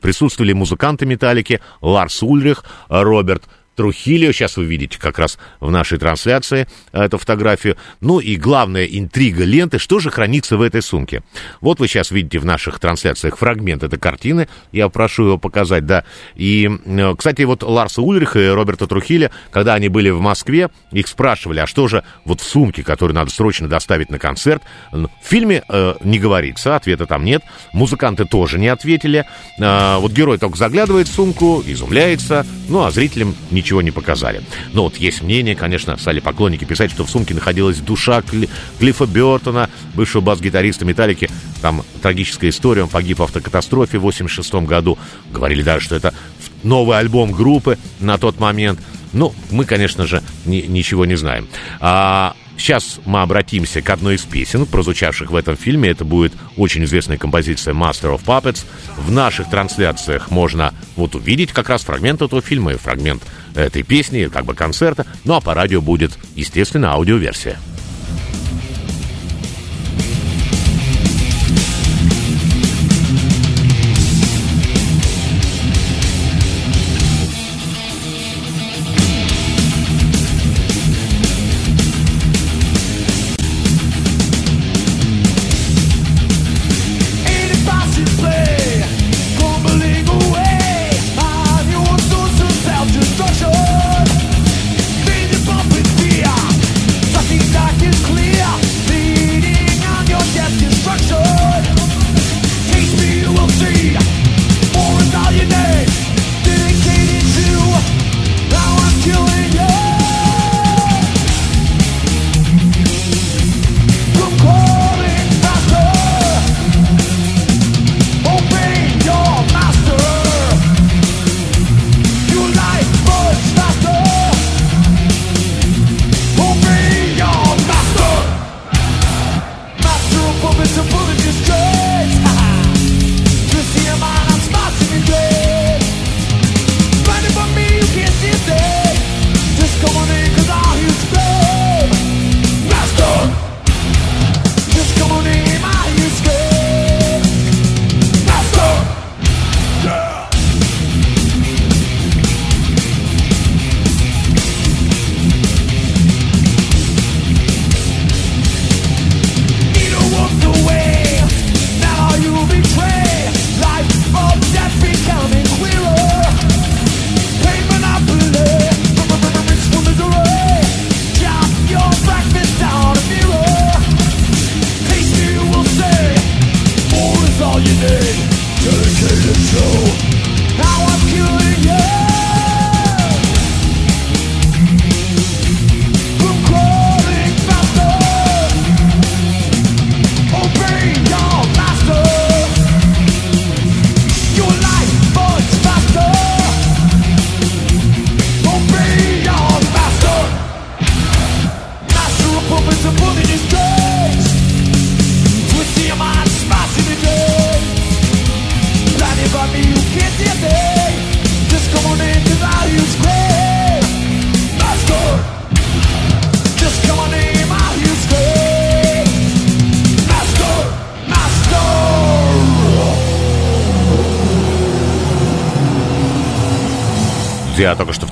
[0.00, 3.44] присутствовали музыканты «Металлики» Ларс Ульрих, э, Роберт
[3.78, 7.76] Трухилио, сейчас вы видите как раз в нашей трансляции э, эту фотографию.
[8.00, 11.22] Ну и главная интрига ленты, что же хранится в этой сумке.
[11.60, 16.02] Вот вы сейчас видите в наших трансляциях фрагмент этой картины, я прошу его показать, да.
[16.34, 21.06] И, э, кстати, вот Ларса Ульриха и Роберта Трухиля, когда они были в Москве, их
[21.06, 24.60] спрашивали, а что же вот в сумке, которую надо срочно доставить на концерт.
[24.90, 27.44] В фильме э, не говорится, ответа там нет.
[27.72, 29.24] Музыканты тоже не ответили.
[29.60, 34.42] Э, вот герой только заглядывает в сумку, изумляется, ну а зрителям ничего не показали.
[34.72, 38.48] Но вот есть мнение, конечно, стали поклонники писать, что в сумке находилась душа Кли-
[38.78, 41.30] Клиффа Бертона, бывшего бас-гитариста Металлики.
[41.62, 44.98] Там трагическая история, он погиб в автокатастрофе в 86 году.
[45.30, 46.14] Говорили даже, что это
[46.62, 48.80] новый альбом группы на тот момент.
[49.12, 51.48] Ну, мы, конечно же, ни- ничего не знаем.
[51.80, 55.88] А, сейчас мы обратимся к одной из песен, прозвучавших в этом фильме.
[55.88, 58.64] Это будет очень известная композиция Master of Puppets.
[58.98, 63.22] В наших трансляциях можно вот увидеть как раз фрагмент этого фильма и фрагмент
[63.60, 65.06] этой песни, как бы концерта.
[65.24, 67.58] Ну, а по радио будет, естественно, аудиоверсия.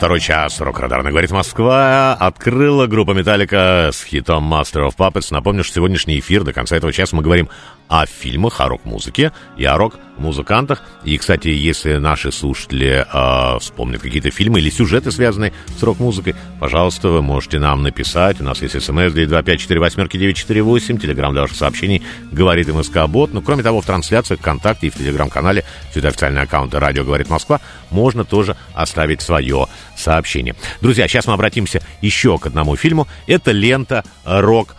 [0.07, 2.15] Второй час рок-радарно говорит Москва.
[2.15, 5.27] Открыла группа Металлика с хитом Master of Puppets.
[5.33, 7.49] Напомню, что сегодняшний эфир до конца этого часа мы говорим
[7.89, 10.83] о фильмах, о рок-музыке и о рок-музыкантах.
[11.05, 17.09] И, кстати, если наши слушатели э, вспомнят какие-то фильмы или сюжеты, связанные с рок-музыкой, пожалуйста,
[17.09, 18.41] вы можете нам написать.
[18.41, 23.33] У нас есть смс 925-48-948, телеграмм для ваших сообщений, говорит МСК Бот.
[23.33, 27.61] Ну, кроме того, в трансляциях ВКонтакте и в телеграм-канале, все официальные аккаунты «Радио говорит Москва»,
[27.91, 29.67] можно тоже оставить свое
[29.97, 30.55] сообщение.
[30.81, 33.07] Друзья, сейчас мы обратимся еще к одному фильму.
[33.27, 34.05] Это лента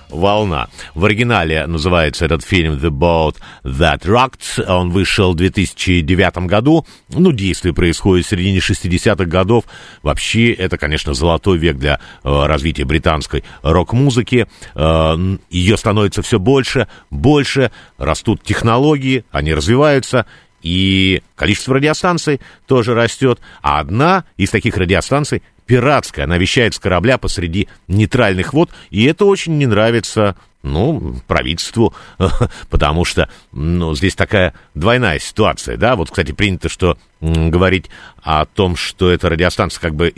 [0.10, 0.68] «Рок-волна».
[0.95, 4.64] В оригинале называется этот фильм «The Boat That Rocked».
[4.68, 6.86] Он вышел в 2009 году.
[7.10, 9.66] Ну, действие происходит в середине 60-х годов.
[10.03, 14.47] Вообще, это, конечно, золотой век для э, развития британской рок-музыки.
[14.76, 17.72] Э, ее становится все больше, больше.
[17.97, 20.26] Растут технологии, они развиваются.
[20.62, 23.39] И количество радиостанций тоже растет.
[23.62, 26.26] А одна из таких радиостанций пиратская.
[26.26, 28.72] Она вещает с корабля посреди нейтральных вод.
[28.89, 31.93] И это очень не нравится ну, правительству,
[32.70, 37.89] потому что, ну, здесь такая двойная ситуация, да, вот, кстати, принято, что говорить
[38.22, 40.11] о том, что эта радиостанция как бы э,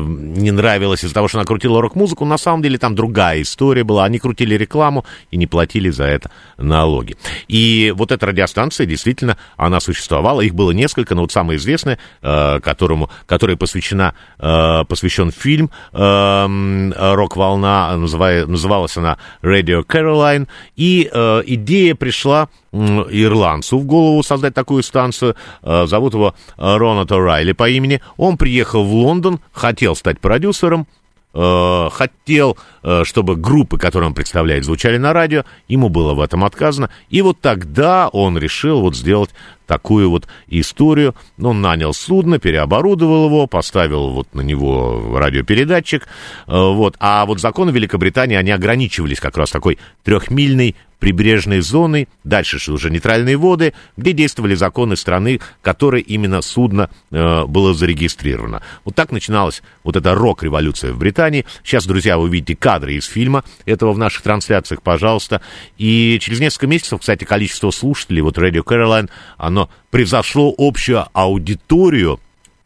[0.00, 4.04] не нравилась из-за того, что она крутила рок-музыку, на самом деле там другая история была,
[4.04, 7.16] они крутили рекламу и не платили за это налоги.
[7.48, 12.60] И вот эта радиостанция, действительно, она существовала, их было несколько, но вот самая известная, э,
[12.60, 21.42] которому, которой посвящена, э, посвящен фильм э, «Рок-волна», называя, называлась она «Radio Caroline», и э,
[21.46, 25.36] идея пришла ирландцу в голову создать такую станцию.
[25.62, 28.00] Э, зовут его э, Ронат О'Райли по имени.
[28.16, 30.86] Он приехал в Лондон, хотел стать продюсером,
[31.34, 32.56] э, хотел,
[33.02, 37.40] чтобы группы, которые он представляет, звучали на радио, ему было в этом отказано, и вот
[37.40, 39.30] тогда он решил вот сделать
[39.66, 41.14] такую вот историю.
[41.40, 46.08] Он нанял судно, переоборудовал его, поставил вот на него радиопередатчик,
[46.46, 46.96] вот.
[47.00, 52.90] А вот законы Великобритании, они ограничивались как раз такой трехмильной прибрежной зоной, дальше же уже
[52.90, 58.62] нейтральные воды, где действовали законы страны, которой именно судно э, было зарегистрировано.
[58.84, 61.46] Вот так начиналась вот эта рок-революция в Британии.
[61.64, 65.40] Сейчас, друзья, вы увидите кадры из фильма этого в наших трансляциях, пожалуйста.
[65.78, 72.20] И через несколько месяцев, кстати, количество слушателей, вот Radio Caroline, оно превзошло общую аудиторию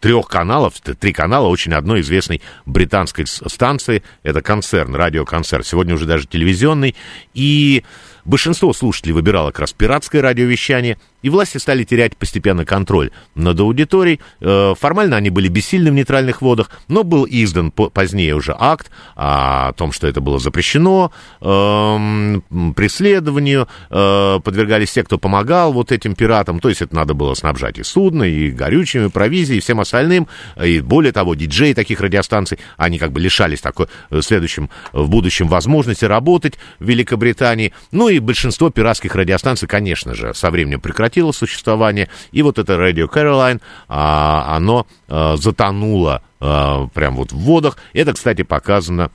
[0.04, 4.02] трех каналов, три канала очень одной известной британской станции.
[4.22, 6.94] Это концерн, радиоконцерн, сегодня уже даже телевизионный.
[7.32, 7.84] И
[8.24, 14.20] большинство слушателей выбирало как раз пиратское радиовещание, и власти стали терять постепенно контроль над аудиторией.
[14.42, 18.90] Э, Формально они были бессильны в нейтральных водах, но был издан по- позднее уже акт
[19.16, 26.14] о том, что это было запрещено, эм, преследованию, э, подвергались те, кто помогал вот этим
[26.14, 30.28] пиратам, то есть это надо было снабжать и судно, и горючими, провизией, и всем остальным,
[30.62, 35.08] и более того, диджеи таких радиостанций, они как бы лишались такой э, в следующем, в
[35.08, 40.82] будущем возможности работать в Великобритании, ну и большинство пиратских радиостанций, конечно же, со временем
[41.14, 47.36] прекратило существование, и вот это Radio Caroline, а, оно а, затонуло а, прям вот в
[47.36, 49.10] водах, это, кстати, показано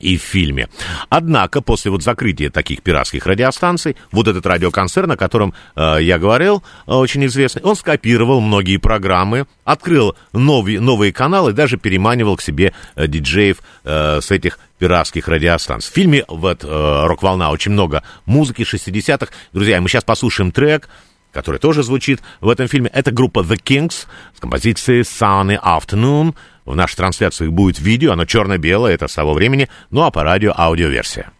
[0.00, 0.68] и в фильме.
[1.08, 6.62] Однако, после вот закрытия таких пиратских радиостанций, вот этот радиоконцерн, о котором э, я говорил,
[6.86, 12.74] э, очень известный, он скопировал многие программы, открыл новые, новые каналы, даже переманивал к себе
[12.96, 15.90] э, диджеев э, с этих пиратских радиостанций.
[15.90, 19.32] В фильме вот, э, «Рок-волна» очень много музыки 60-х.
[19.52, 20.88] Друзья, мы сейчас послушаем трек,
[21.34, 22.88] который тоже звучит в этом фильме.
[22.92, 26.34] Это группа The Kings с композицией Sunny Afternoon.
[26.64, 30.54] В нашей трансляции будет видео, оно черно-белое, это с того времени, ну а по радио
[30.56, 31.30] аудиоверсия.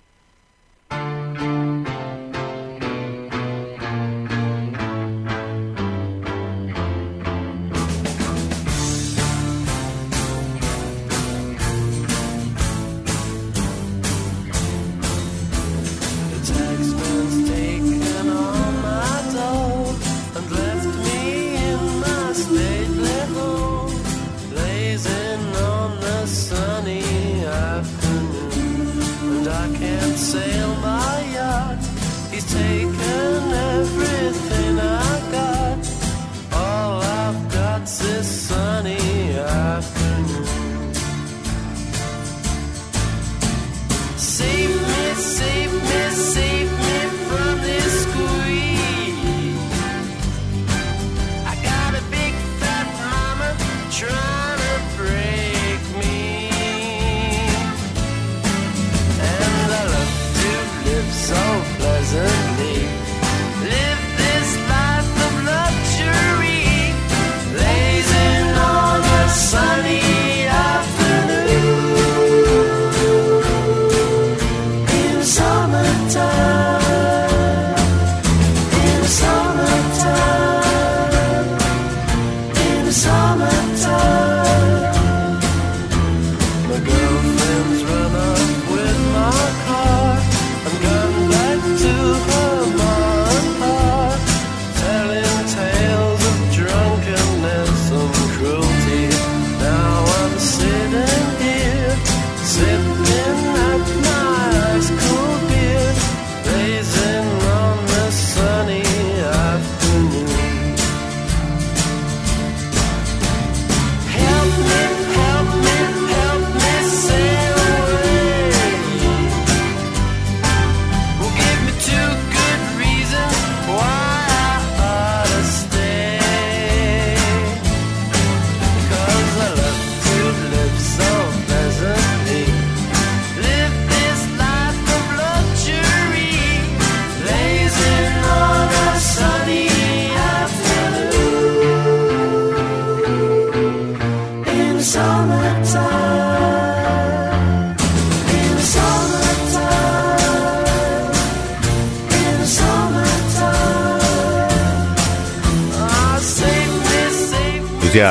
[0.90, 1.23] Taxman's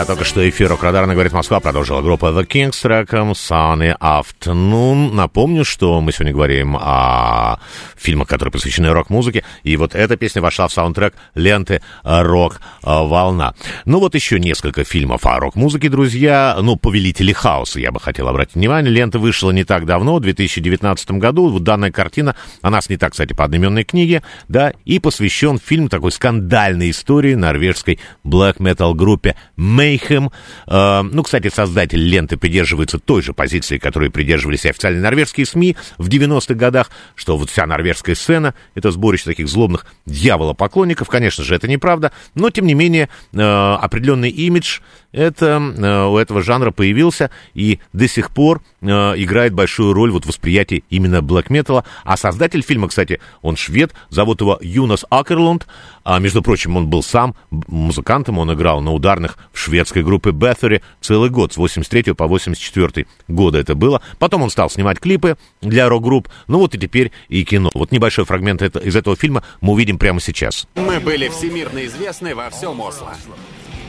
[0.04, 0.12] Obrigado.
[0.34, 5.13] Что эфир Рок-Радара говорит Москва продолжила группа The Kings с треком Sunny Afternoon.
[5.13, 7.59] Напомню, что мы сегодня говорим о
[7.95, 13.53] фильмах, которые посвящены рок-музыке, и вот эта песня вошла в саундтрек ленты «Рок-волна».
[13.86, 16.57] Ну вот еще несколько фильмов о рок-музыке, друзья.
[16.59, 18.91] Ну, «Повелители хаоса» я бы хотел обратить внимание.
[18.91, 21.49] Лента вышла не так давно, в 2019 году.
[21.49, 26.89] Вот данная картина, она снята, кстати, по одноименной книге, да, и посвящен фильм такой скандальной
[26.89, 30.22] истории норвежской black metal группе Mayhem.
[30.67, 35.76] Э, ну, кстати, создатель ленты придерживается той же позиции, которой придерживались и официальные норвежские СМИ
[35.97, 41.07] в 90-х годах, что вот вся норвежская сцена— это сборище таких злобных дьявола-поклонников.
[41.07, 44.80] Конечно же, это неправда, но, тем не менее, э, определенный имидж
[45.14, 45.45] это,
[45.78, 50.28] э, у этого жанра появился и до сих пор э, играет большую роль вот в
[50.28, 51.86] восприятии именно блэк металла.
[52.03, 55.68] А создатель фильма, кстати, он швед, зовут его Юнас Акерлунд.
[56.03, 60.82] А, между прочим, он был сам музыкантом, он играл на ударных в шведской группе Бethary
[60.99, 64.01] целый год, с 83 по 84 года это было.
[64.20, 67.70] Потом он стал снимать клипы для рок-групп, ну вот и теперь и кино.
[67.74, 70.68] Вот небольшой фрагмент это- из этого фильма мы увидим прямо сейчас.
[70.76, 73.14] Мы были всемирно известны во всем Осло.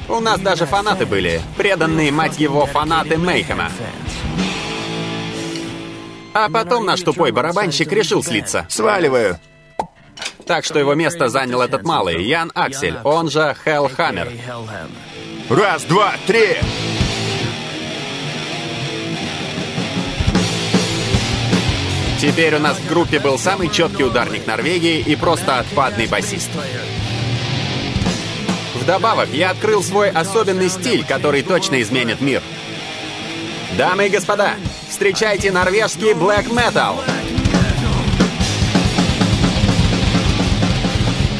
[0.09, 1.41] У нас даже фанаты были.
[1.57, 3.71] Преданные, мать его, фанаты Мейхема.
[6.35, 8.67] А потом наш тупой барабанщик решил слиться.
[8.69, 9.39] Сваливаю.
[10.47, 14.31] Так что его место занял этот малый, Ян Аксель, он же Хелл Хаммер.
[15.49, 16.57] Раз, два, три.
[22.21, 26.51] Теперь у нас в группе был самый четкий ударник Норвегии и просто отпадный басист.
[28.85, 32.43] Вдобавок, я открыл свой особенный стиль, который точно изменит мир.
[33.79, 34.57] Дамы и господа,
[34.91, 36.97] встречайте норвежский black metal.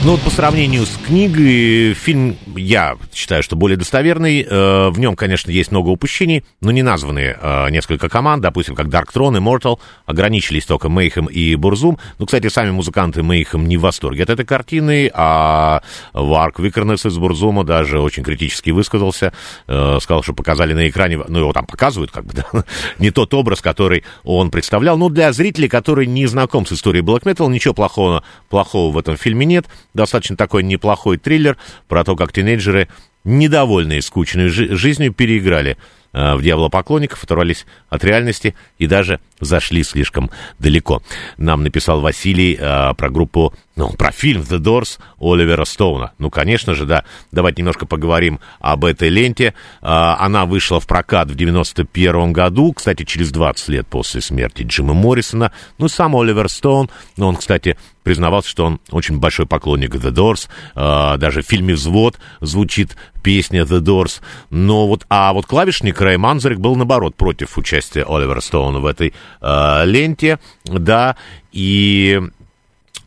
[0.05, 4.43] Ну вот по сравнению с книгой, фильм, я считаю, что более достоверный.
[4.43, 8.87] Э, в нем, конечно, есть много упущений, но не названы э, несколько команд, допустим, как
[8.87, 11.99] Dark Throne, Immortal, ограничились только Мейхем и Бурзум.
[12.19, 15.83] Ну, кстати, сами музыканты Мейхем не в восторге от этой картины, а
[16.13, 19.33] Варк Викернес из Бурзума даже очень критически высказался,
[19.67, 22.65] э, сказал, что показали на экране, ну, его там показывают, как бы, да,
[22.99, 24.97] не тот образ, который он представлял.
[24.99, 29.17] Ну, для зрителей, которые не знаком с историей Black Metal, ничего плохого, плохого в этом
[29.17, 29.67] фильме нет.
[29.95, 31.57] Достаточно такой неплохой триллер
[31.89, 32.89] про то, как тинейджеры,
[33.25, 35.77] недовольные скучной жи- жизнью, переиграли
[36.13, 41.03] э, в дьяволопоклонников, оторвались от реальности и даже зашли слишком далеко.
[41.37, 46.13] Нам написал Василий э, про группу, ну, про фильм «The Doors» Оливера Стоуна.
[46.19, 47.05] Ну, конечно же, да.
[47.33, 49.55] Давайте немножко поговорим об этой ленте.
[49.83, 54.95] Э, она вышла в прокат в 91 году, кстати, через 20 лет после смерти Джима
[54.95, 55.53] Моррисона.
[55.79, 60.49] Ну, сам Оливер Стоун, ну, он, кстати, признавался, что он очень большой поклонник The Doors.
[60.77, 64.21] Э, даже в фильме «Взвод» звучит песня The Doors.
[64.51, 69.15] Но вот, а вот клавишник Рэй Манзарик был, наоборот, против участия Оливера Стоуна в этой
[69.41, 71.17] э, ленте, да,
[71.53, 72.21] и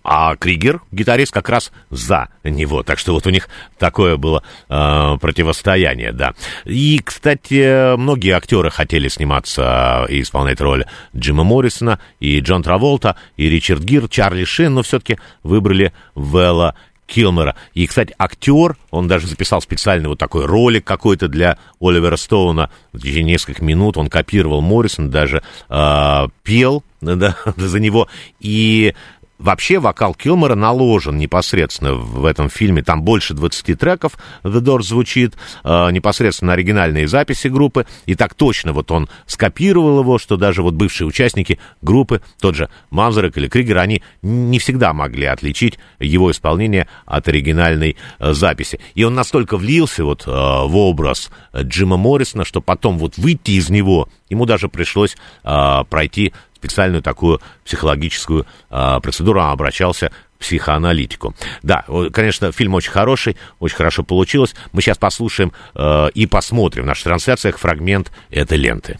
[0.09, 2.81] а Кригер, гитарист, как раз за него.
[2.81, 6.33] Так что вот у них такое было э, противостояние, да.
[6.63, 13.49] И, кстати, многие актеры хотели сниматься и исполнять роль Джима Моррисона, и Джон Траволта, и
[13.49, 16.75] Ричард Гир, Чарли Шин, но все-таки выбрали Вэлла
[17.07, 17.55] Килмера.
[17.73, 22.69] И, кстати, актер, он даже записал специальный вот такой ролик какой-то для Оливера Стоуна.
[22.93, 28.07] В течение нескольких минут он копировал Моррисон, даже э, пел да, за него.
[28.39, 28.93] И
[29.39, 32.81] Вообще вокал Килмора наложен непосредственно в этом фильме.
[32.81, 37.85] Там больше 20 треков The Doors звучит, э, непосредственно оригинальные записи группы.
[38.07, 42.69] И так точно вот он скопировал его, что даже вот бывшие участники группы, тот же
[42.89, 48.79] Мазарек или Кригер, они не всегда могли отличить его исполнение от оригинальной э, записи.
[48.95, 53.69] И он настолько влился вот э, в образ Джима Моррисона, что потом вот выйти из
[53.69, 61.35] него ему даже пришлось э, пройти специальную такую психологическую э, процедуру, он обращался к психоаналитику.
[61.63, 64.55] Да, конечно, фильм очень хороший, очень хорошо получилось.
[64.71, 68.99] Мы сейчас послушаем э, и посмотрим в наших трансляциях фрагмент этой ленты.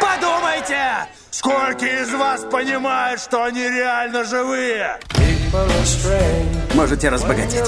[0.00, 0.78] Подумайте!
[1.30, 4.98] Сколько из вас понимают, что они реально живые?
[6.74, 7.64] Можете разбогатеть.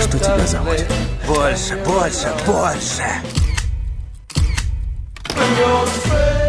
[0.00, 0.86] Что тебя заводит?
[1.26, 3.51] Больше, больше, больше.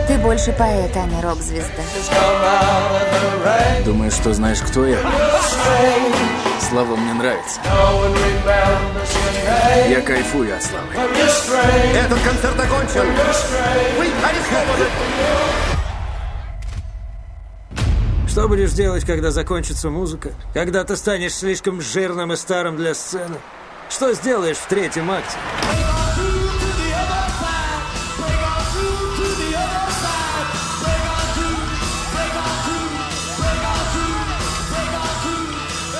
[0.07, 1.84] Ты больше поэт, а не рок-звезда.
[3.86, 4.97] Думаешь, что знаешь, кто я?
[6.69, 7.59] Слава мне нравится.
[9.89, 10.88] Я кайфую от славы.
[11.93, 13.05] Этот концерт окончен.
[13.97, 14.86] Вы арестованы.
[18.27, 20.31] Что будешь делать, когда закончится музыка?
[20.55, 23.38] Когда ты станешь слишком жирным и старым для сцены?
[23.89, 25.38] Что сделаешь в третьем акте?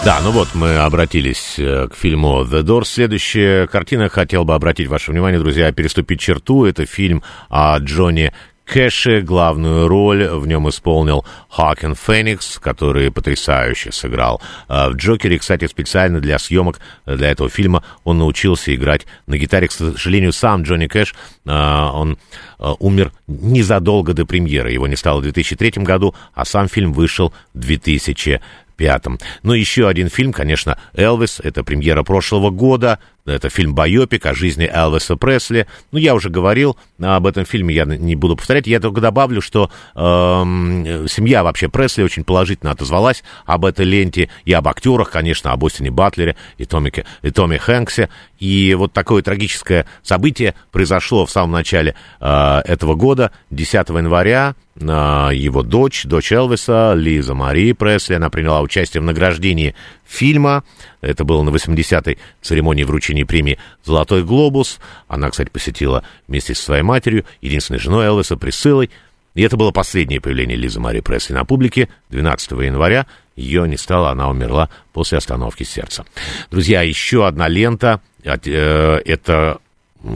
[0.06, 2.86] Да, ну вот мы обратились э, к фильму The Doors.
[2.88, 6.66] Следующая картина, хотел бы обратить ваше внимание, друзья, «Переступить черту».
[6.66, 8.34] Это фильм о Джонни
[8.66, 9.22] Кэше.
[9.22, 15.40] Главную роль в нем исполнил Хакин Феникс, который потрясающе сыграл э, в «Джокере».
[15.40, 19.70] Кстати, специально для съемок для этого фильма он научился играть на гитаре.
[19.70, 22.18] К сожалению, сам Джонни Кэш, э, он
[22.60, 24.74] э, умер незадолго до премьеры.
[24.74, 28.42] Его не стало в 2003 году, а сам фильм вышел в 2000
[28.84, 29.18] пятом.
[29.44, 31.40] Ну, еще один фильм, конечно, «Элвис».
[31.40, 33.00] Это премьера прошлого года.
[33.26, 35.68] Это фильм «Байопик» о жизни Элвиса Пресли.
[35.94, 38.68] Ну, я уже говорил об этом фильме, я не буду повторять.
[38.68, 44.30] Я только добавлю, что эм, семья вообще Пресли очень положительно отозвалась об этой ленте.
[44.44, 48.10] И об актерах, конечно, об Остине Батлере и Томике, и Томе Хэнксе.
[48.38, 54.56] И вот такое трагическое событие произошло в самом начале э, этого года, 10 января.
[54.76, 59.76] Э, его дочь, дочь Элвиса, Лиза Мари Пресли, она приняла участие в награждении
[60.06, 60.64] фильма.
[61.02, 64.80] Это было на 80-й церемонии вручения премии «Золотой глобус».
[65.08, 68.90] Она, кстати, посетила вместе со своей матерью, единственной женой Элвиса, Присылой.
[69.36, 73.08] И это было последнее появление Лизы Мари Пресли на публике 12 января.
[73.36, 76.06] Ее не стало, она умерла после остановки сердца.
[76.52, 78.00] Друзья, еще одна лента.
[78.24, 79.60] э, Это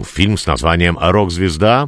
[0.06, 1.88] фильм с названием «Рок-звезда».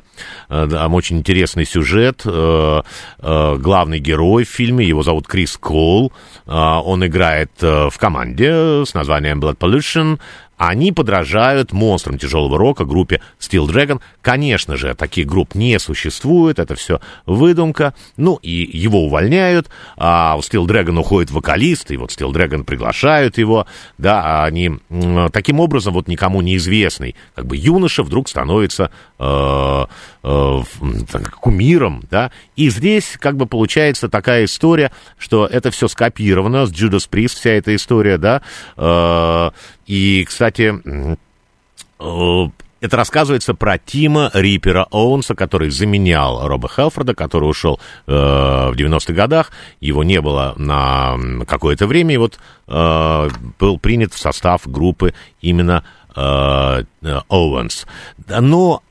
[0.50, 2.22] Э, Там очень интересный сюжет.
[2.26, 2.82] Э,
[3.20, 6.12] э, Главный герой в фильме, его зовут Крис Кол.
[6.46, 10.20] Он играет в команде с названием Blood Pollution.
[10.60, 14.02] Они подражают монстрам тяжелого рока, группе Steel Dragon.
[14.22, 17.94] Конечно же, таких групп не существует, это все выдумка.
[18.18, 23.38] Ну, и его увольняют, а у Steel Dragon уходит вокалист, и вот Steel Dragon приглашают
[23.38, 23.68] его,
[23.98, 24.72] да, а они
[25.32, 29.86] таким образом вот никому неизвестный, как бы юноша вдруг становится э,
[30.22, 37.10] кумиром, да, и здесь как бы получается такая история, что это все скопировано с Judas
[37.10, 38.42] Priest, вся эта история, да,
[38.76, 39.52] э,
[39.88, 40.74] и, кстати,
[42.00, 42.50] э,
[42.82, 49.14] это рассказывается про Тима Рипера Оуэнса, который заменял Роба Хелфорда, который ушел э, в 90-х
[49.14, 49.52] годах.
[49.82, 53.30] Его не было на какое-то время, и вот э,
[53.60, 55.84] был принят в состав группы именно
[56.16, 57.86] э, э, Оуэнс.
[58.40, 58.82] Но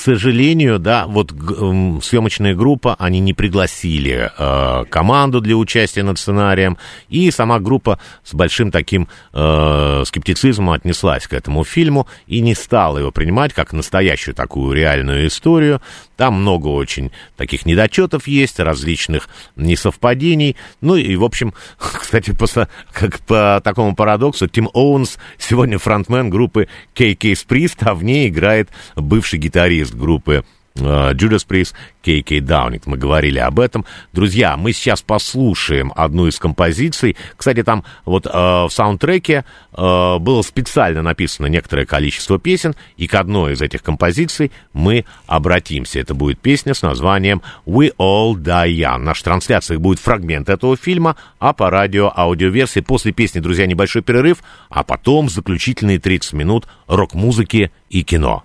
[0.00, 6.78] сожалению, да, вот съемочная группа, они не пригласили э, команду для участия над сценарием,
[7.08, 12.98] и сама группа с большим таким э, скептицизмом отнеслась к этому фильму и не стала
[12.98, 15.80] его принимать как настоящую такую реальную историю.
[16.16, 20.56] Там много очень таких недочетов есть, различных несовпадений.
[20.80, 22.46] Ну и, в общем, кстати, по,
[22.92, 28.70] как по такому парадоксу, Тим Оуэнс сегодня фронтмен группы KK Priest, а в ней играет
[28.96, 30.44] бывший гитарист группы
[30.76, 32.86] э, Judas Priest, Кей Даунинг.
[32.86, 33.84] Мы говорили об этом.
[34.12, 37.16] Друзья, мы сейчас послушаем одну из композиций.
[37.36, 43.14] Кстати, там вот э, в саундтреке э, было специально написано некоторое количество песен, и к
[43.14, 46.00] одной из этих композиций мы обратимся.
[46.00, 49.00] Это будет песня с названием «We All Die Young».
[49.00, 54.02] В нашей трансляции будет фрагмент этого фильма, а по радио аудиоверсии после песни, друзья, небольшой
[54.02, 54.38] перерыв,
[54.68, 58.44] а потом заключительные 30 минут рок-музыки и кино.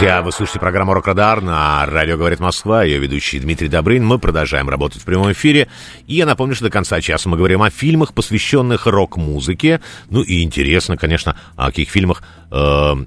[0.00, 2.84] Друзья, вы слушаете программу «Рок-Радар» на радио «Говорит Москва».
[2.84, 4.02] Ее ведущий Дмитрий Добрын.
[4.02, 5.68] Мы продолжаем работать в прямом эфире.
[6.06, 9.82] И я напомню, что до конца часа мы говорим о фильмах, посвященных рок-музыке.
[10.08, 12.54] Ну и интересно, конечно, о каких фильмах э,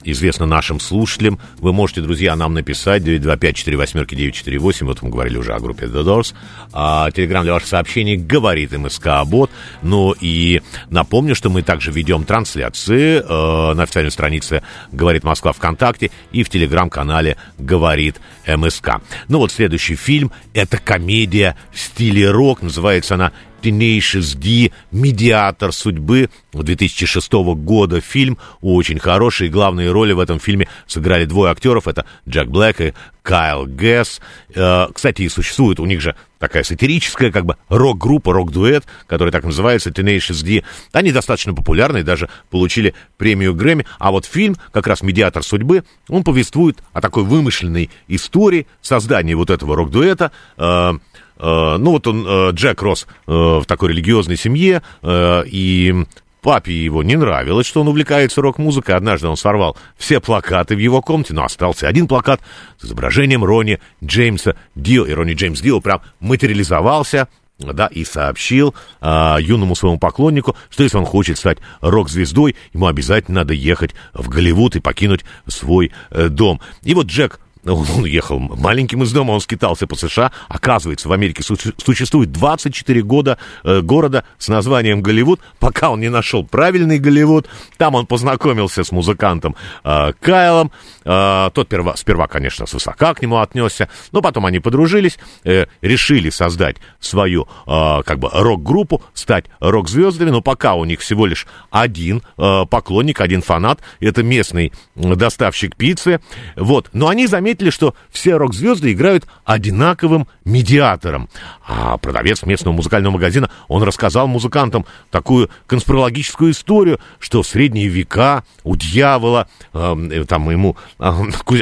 [0.04, 1.40] известно нашим слушателям.
[1.58, 4.86] Вы можете, друзья, нам написать 925-48-948.
[4.86, 6.36] Вот мы говорили уже о группе The Doors.
[6.74, 9.50] А, телеграмм для ваших сообщений говорит МСК Бот.
[9.82, 10.62] Ну и
[10.92, 14.62] напомню, что мы также ведем трансляции э, на официальной странице
[14.92, 16.50] «Говорит Москва» ВКонтакте и в
[16.84, 19.02] телеграм-канале «Говорит МСК».
[19.28, 22.62] Ну вот следующий фильм— это комедия в стиле рок.
[22.62, 23.32] Называется она
[23.64, 29.48] Tenacious D, «Медиатор судьбы» 2006 года фильм, очень хороший.
[29.48, 34.20] Главные роли в этом фильме сыграли двое актеров, это Джек Блэк и Кайл Гэс.
[34.54, 39.92] Э, Кстати, существует у них же такая сатирическая как бы рок-группа, рок-дуэт, который так называется,
[39.92, 40.64] Tenacious D.
[40.92, 43.86] Они достаточно популярны, даже получили премию Грэмми.
[43.98, 49.50] А вот фильм, как раз «Медиатор судьбы», он повествует о такой вымышленной истории создания вот
[49.50, 50.34] этого рок-дуэта.
[50.58, 50.92] Э,
[51.40, 56.06] ну вот он, э, Джек рос э, в такой религиозной семье, э, и
[56.44, 58.96] папе его не нравилось, что он увлекается рок-музыкой.
[58.96, 62.42] Однажды он сорвал все плакаты в его комнате, но остался один плакат
[62.80, 65.06] с изображением Ронни Джеймса Дио.
[65.06, 67.30] И Ронни Джеймс Дио прям материализовался,
[67.60, 73.42] да, и сообщил а, юному своему поклоннику, что если он хочет стать рок-звездой, ему обязательно
[73.42, 76.60] надо ехать в Голливуд и покинуть свой э, дом.
[76.82, 80.32] И вот Джек он, он ехал маленьким из дома, он скитался по США.
[80.50, 86.10] Оказывается, в Америке су- существует 24 года э, города с названием Голливуд, пока он не
[86.10, 87.48] нашел правильный Голливуд.
[87.78, 90.72] Там он познакомился с музыкантом э, Кайлом.
[91.06, 96.30] Э, тот перва, сперва, конечно, свысока к нему отнесся, но потом они подружились, э, решили
[96.30, 102.22] создать свою э, как бы рок-группу, стать рок-звездами, но пока у них всего лишь один
[102.38, 106.20] э, поклонник, один фанат, это местный доставщик пиццы.
[106.56, 106.90] Вот.
[106.94, 111.30] Но они заметили, что все рок-звезды играют одинаковым медиатором.
[111.66, 118.44] А продавец местного музыкального магазина, он рассказал музыкантам такую конспирологическую историю, что в средние века
[118.64, 121.12] у дьявола, э, там ему э,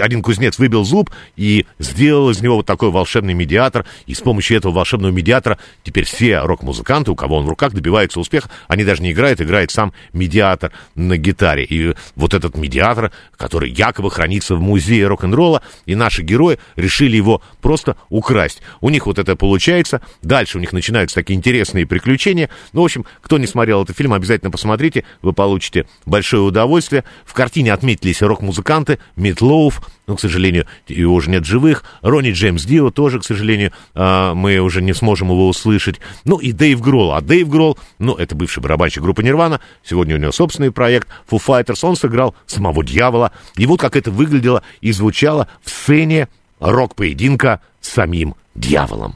[0.02, 4.58] один кузнец выбил зуб и сделал из него вот такой волшебный медиатор, и с помощью
[4.58, 9.02] этого волшебного медиатора теперь все рок-музыканты, у кого он в руках, добиваются успеха, они даже
[9.02, 11.64] не играют, играет сам медиатор на гитаре.
[11.64, 17.42] И вот этот медиатор, который якобы хранится в музее рок-н-ролла, и наши герои решили его
[17.62, 18.62] просто украсть.
[18.82, 22.50] У них вот это получается, дальше у них начинаются такие интересные приключения.
[22.74, 27.04] Ну, в общем, кто не смотрел этот фильм, обязательно посмотрите, вы получите большое удовольствие.
[27.26, 29.82] В картине отметились рок-музыканты, Митлоуф,
[30.12, 34.58] ну, к сожалению, его уже нет живых, Ронни Джеймс Дио тоже, к сожалению, а, мы
[34.58, 36.02] уже не сможем его услышать.
[36.26, 37.14] Ну, и Дэйв Гролл.
[37.14, 41.42] А Дэйв Гролл, ну, это бывший барабанщик группы Нирвана, сегодня у него собственный проект Foo
[41.42, 43.32] Fighters, он сыграл самого дьявола.
[43.56, 46.28] И вот как это выглядело и звучало в сцене
[46.60, 49.16] рок-поединка с самим дьяволом.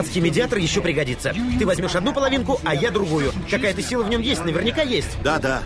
[0.00, 1.34] Адский медиатор еще пригодится.
[1.58, 3.34] Ты возьмешь одну половинку, а я другую.
[3.50, 5.22] Какая-то сила в нем есть, наверняка есть.
[5.22, 5.62] Да, да.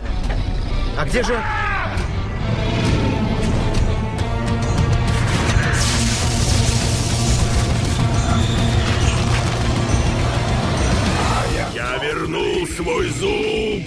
[0.98, 1.40] А где же...
[11.72, 13.84] Я вернул свой зуб.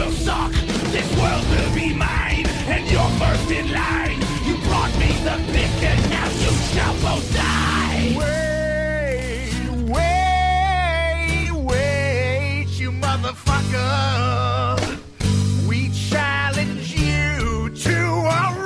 [0.00, 0.52] Will suck.
[0.94, 4.20] This world will be mine and you're first in line.
[4.46, 8.16] You brought me the pick and now you shall both die.
[8.22, 9.52] Wait,
[9.96, 13.98] wait, wait, you motherfucker.
[15.68, 17.96] We challenge you to
[18.26, 18.60] a.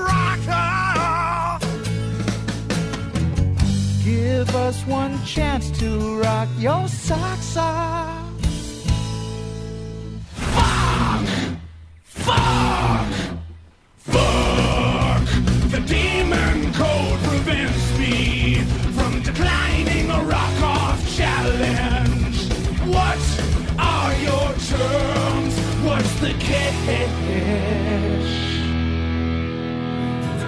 [4.04, 8.23] Give us one chance to rock your socks off.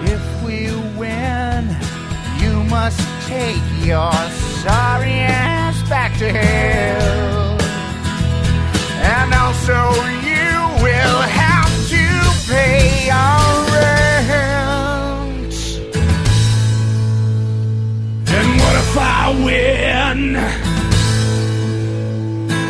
[0.09, 1.75] If we win,
[2.39, 4.11] you must take your
[4.61, 7.57] sorry ass back to hell.
[9.03, 10.26] And also,
[18.99, 20.33] I win,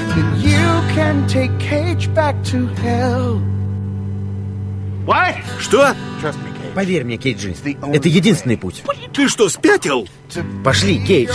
[0.09, 3.39] then you can take Cage back to hell.
[5.05, 5.35] What?
[5.59, 5.95] Что?
[6.75, 7.55] Поверь мне, Кейджи,
[7.93, 8.83] это единственный путь.
[9.13, 10.07] Ты что, спятил?
[10.63, 11.31] Пошли, Кейдж.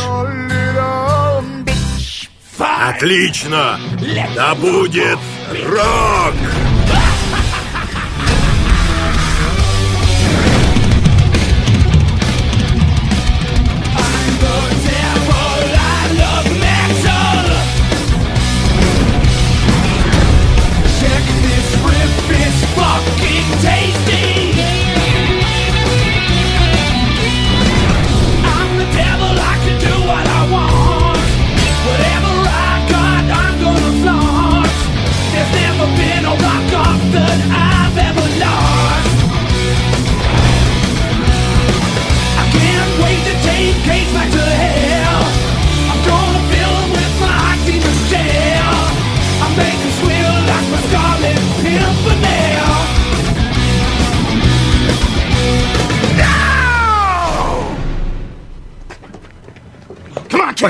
[2.59, 3.81] Отлично!
[4.37, 5.19] Да будет
[5.67, 6.35] рок!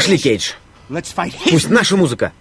[0.02, 0.54] Пошли, Кейдж.
[1.48, 2.32] Пусть наша музыка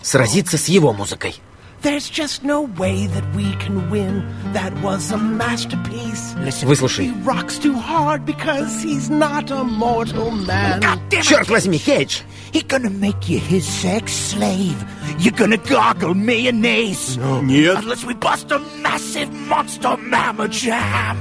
[0.00, 1.34] сразится с его музыкой.
[1.82, 4.24] There's just no way that we can win.
[4.54, 6.34] That was a masterpiece.
[6.38, 7.08] Listen, Выслушай.
[7.08, 10.80] He rocks too hard because he's not a mortal man.
[11.10, 12.22] Черт возьми, Хедж!
[12.54, 14.82] He gonna make you his sex slave.
[15.18, 17.18] You're gonna gargle mayonnaise.
[17.18, 17.42] No.
[17.42, 17.76] Нет.
[17.76, 21.18] Unless we bust a massive monster mamma jam.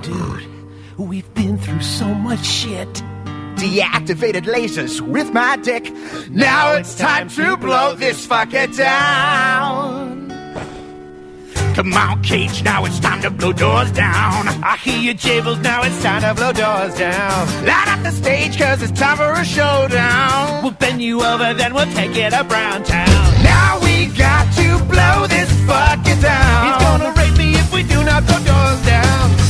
[0.02, 0.48] Dude,
[0.96, 3.02] we've been through so much shit.
[3.56, 5.92] Deactivated lasers with my dick.
[6.30, 10.24] Now it's time to blow this fucker down.
[11.74, 14.46] Come on, Cage, now it's time to blow doors down.
[14.62, 17.64] I hear you, Jables, now it's time to blow doors down.
[17.66, 20.62] Light up the stage, cause it's time for a showdown.
[20.62, 23.08] We'll bend you over, then we'll take it up Brown Town.
[23.42, 26.66] Now we got to blow this fucker down.
[26.66, 29.43] He's gonna rape me if we do not blow doors down.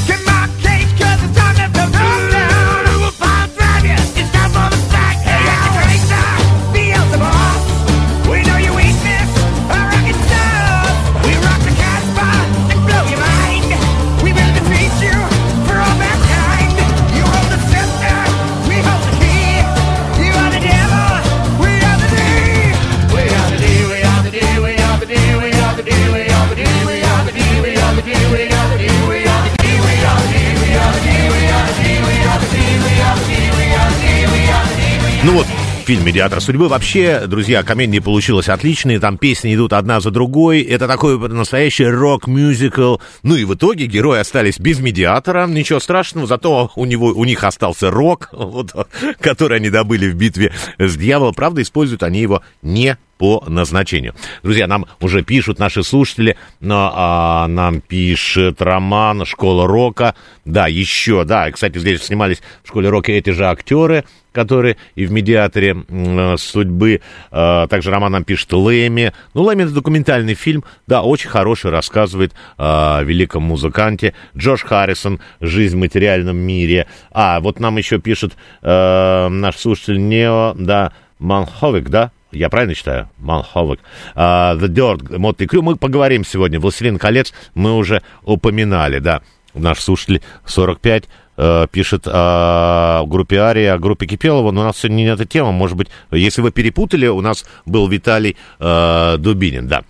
[35.24, 35.46] Ну вот,
[35.86, 36.68] фильм «Медиатор судьбы».
[36.68, 38.98] Вообще, друзья, комедия получилась отличной.
[38.98, 40.60] Там песни идут одна за другой.
[40.60, 42.98] Это такой настоящий рок-мюзикл.
[43.22, 45.46] Ну и в итоге герои остались без медиатора.
[45.46, 48.74] Ничего страшного, зато у, него, у них остался рок, вот,
[49.18, 51.32] который они добыли в битве с дьяволом.
[51.32, 54.14] Правда, используют они его не по назначению.
[54.42, 60.14] Друзья, нам уже пишут наши слушатели, но а, нам пишет Роман, «Школа рока».
[60.44, 65.12] Да, еще, да, кстати, здесь снимались в «Школе рока» эти же актеры, которые и в
[65.12, 67.00] «Медиаторе м, судьбы».
[67.30, 69.12] А, также Роман нам пишет «Лэми».
[69.32, 74.14] Ну, «Лэми»— это документальный фильм, да, очень хороший, рассказывает о великом музыканте.
[74.36, 76.86] Джош Харрисон «Жизнь в материальном мире».
[77.12, 78.32] А, вот нам еще пишет
[78.62, 82.10] э, наш слушатель Нео, да, Манховик, да?
[82.32, 83.08] Я правильно читаю?
[83.18, 83.80] Малховик.
[84.14, 85.62] Uh, The Dirt, Мотли Крю.
[85.62, 86.58] Мы поговорим сегодня.
[86.58, 89.22] «Властелин колец» мы уже упоминали, да.
[89.54, 91.04] Наш слушатель 45
[91.36, 95.52] э, пишет о группе Ария, о группе Кипелова, но у нас сегодня не эта тема.
[95.52, 99.82] Может быть, если вы перепутали, у нас был Виталий э, Дубинин, да.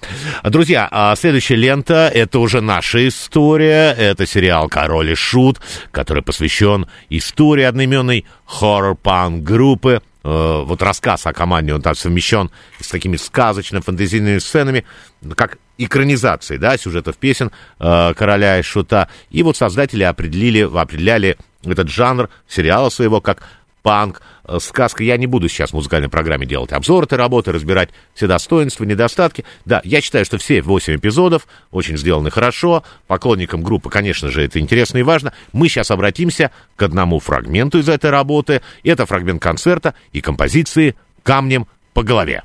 [0.42, 3.92] Друзья, а следующая лента— это уже наша история.
[3.92, 5.60] Это сериал «Король и Шут»,
[5.90, 12.50] который посвящен истории одноименной хоррор-панк-группы э, вот рассказ о команде, он там совмещен
[12.80, 14.84] с такими сказочно-фантазийными сценами,
[15.34, 19.08] как экранизации, да, сюжетов песен э, «Короля и Шута».
[19.30, 23.42] И вот создатели определили, определяли этот жанр сериала своего как
[23.84, 25.04] панк, э, сказка.
[25.04, 29.44] Я не буду сейчас в музыкальной программе делать обзор этой работы, разбирать все достоинства, недостатки.
[29.66, 32.82] Да, я считаю, что все 8 эпизодов очень сделаны хорошо.
[33.06, 35.34] Поклонникам группы, конечно же, это интересно и важно.
[35.52, 38.62] Мы сейчас обратимся к одному фрагменту из этой работы.
[38.82, 42.42] Это фрагмент концерта и композиции «Камнем по голове».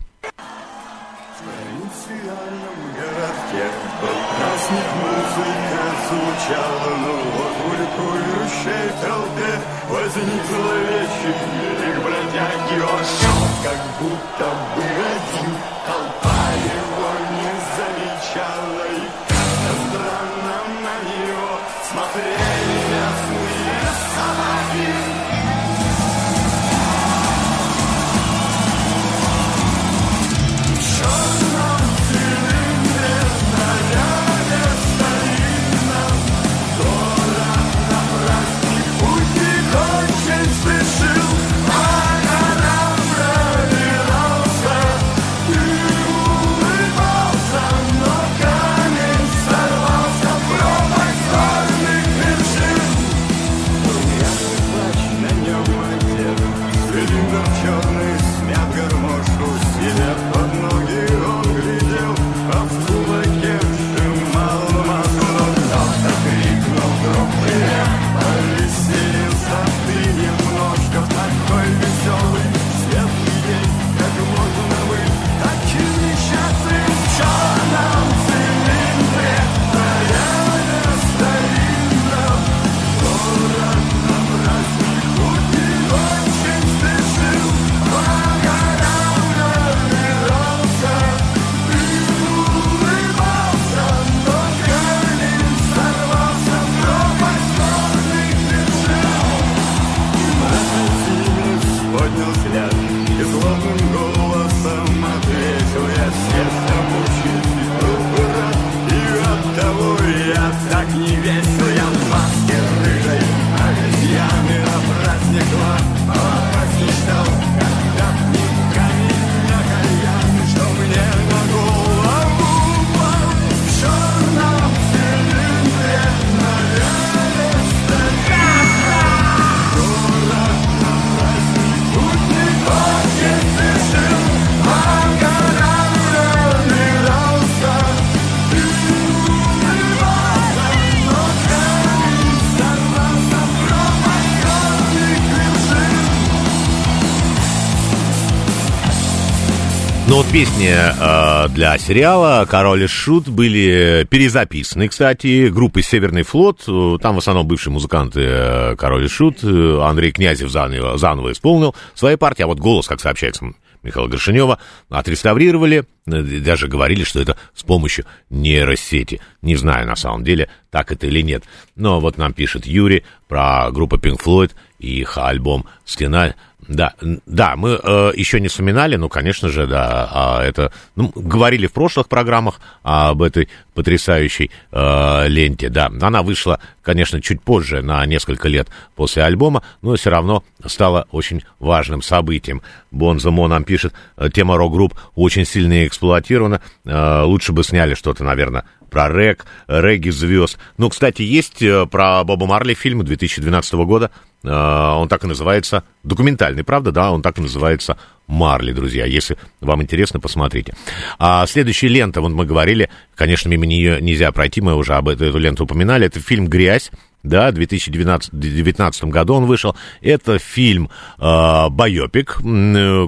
[150.09, 156.63] Ну вот песни э, для сериала «Король и Шут» были перезаписаны, кстати, группой «Северный флот».
[156.67, 159.43] Э, Там в основном бывшие музыканты э, «Король и Шут».
[159.43, 163.53] Э, Андрей Князев заново, заново исполнил свои партии, а вот голос, как сообщается
[163.83, 164.57] Михаила Горшинева,
[164.89, 169.21] отреставрировали, даже говорили, что это с помощью нейросети.
[169.43, 171.43] Не знаю, на самом деле, так это или нет.
[171.75, 176.33] Но вот нам пишет Юрий про группу Pink Floyd и их альбом «Стена».
[176.69, 176.93] Да,
[177.25, 181.73] да, мы э, еще не вспоминали, ну, конечно же, да, а это, ну, говорили в
[181.73, 188.49] прошлых программах об этой потрясающей э, ленте, да, она вышла, конечно, чуть позже, на несколько
[188.49, 192.61] лет после альбома, но все равно стала очень важным событием.
[192.91, 198.25] Бонзо Мо нам пишет, э, тема рок-групп очень сильно эксплуатирована, э, лучше бы сняли что-то,
[198.25, 200.57] наверное, про рэк, регги звезд.
[200.77, 204.11] Ну, кстати, есть э, про Боба Марли фильм 2012 года.
[204.43, 207.97] Э, Он так и называется, документальный, правда, да, он так и называется
[208.29, 209.05] Марли, друзья.
[209.05, 210.75] Если вам интересно, посмотрите.
[211.17, 215.25] А следующая лента, вот мы говорили, конечно, мимо нее нельзя пройти, мы уже об эту,
[215.25, 216.05] эту ленту упоминали.
[216.05, 216.91] Это фильм «Грязь».
[217.21, 219.75] Да, в 2019 2019 году он вышел.
[219.99, 222.37] Это фильм э, байопик,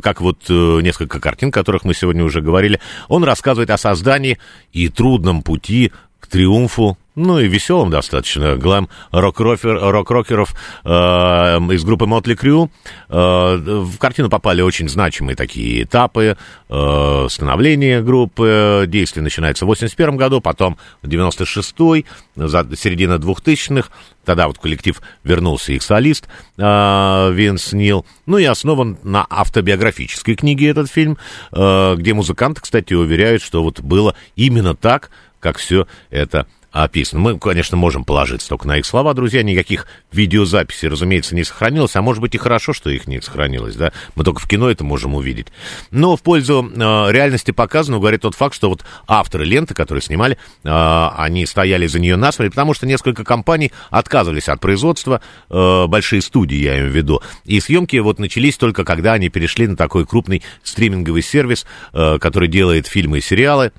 [0.04, 2.82] как вот э, несколько картин, о которых мы сегодня уже говорили.
[3.08, 4.38] Он рассказывает о создании
[4.74, 10.56] и трудном пути к триумфу, ну и веселым достаточно, глэм рок-рокер- рок-рокеров
[10.86, 12.72] э, из группы Мотли Крю.
[13.10, 16.38] Э, в картину попали очень значимые такие этапы
[16.70, 18.86] э, становления группы.
[18.88, 22.06] Действие начинается в 81 году, потом в 96-й,
[22.36, 23.90] за, середина 2000-х.
[24.24, 28.06] Тогда вот коллектив вернулся их солист э, Винс Нил.
[28.26, 31.18] Ну и основан на автобиографической книге этот фильм,
[31.52, 35.10] э, где музыканты, кстати, уверяют, что вот было именно так,
[35.42, 37.22] как все это описано.
[37.22, 39.44] Мы, конечно, можем положиться только на их слова, друзья.
[39.44, 41.96] Никаких видеозаписей, разумеется, не сохранилось.
[41.96, 43.92] А может быть и хорошо, что их не сохранилось, да?
[44.16, 45.48] Мы только в кино это можем увидеть.
[45.92, 50.38] Но в пользу э, реальности показано, говорит тот факт, что вот авторы ленты, которые снимали,
[50.64, 56.22] э, они стояли за нее насмерть, потому что несколько компаний отказывались от производства, э, большие
[56.22, 57.22] студии, я имею в виду.
[57.46, 62.48] И съемки вот начались только когда они перешли на такой крупный стриминговый сервис, э, который
[62.48, 63.72] делает фильмы и сериалы.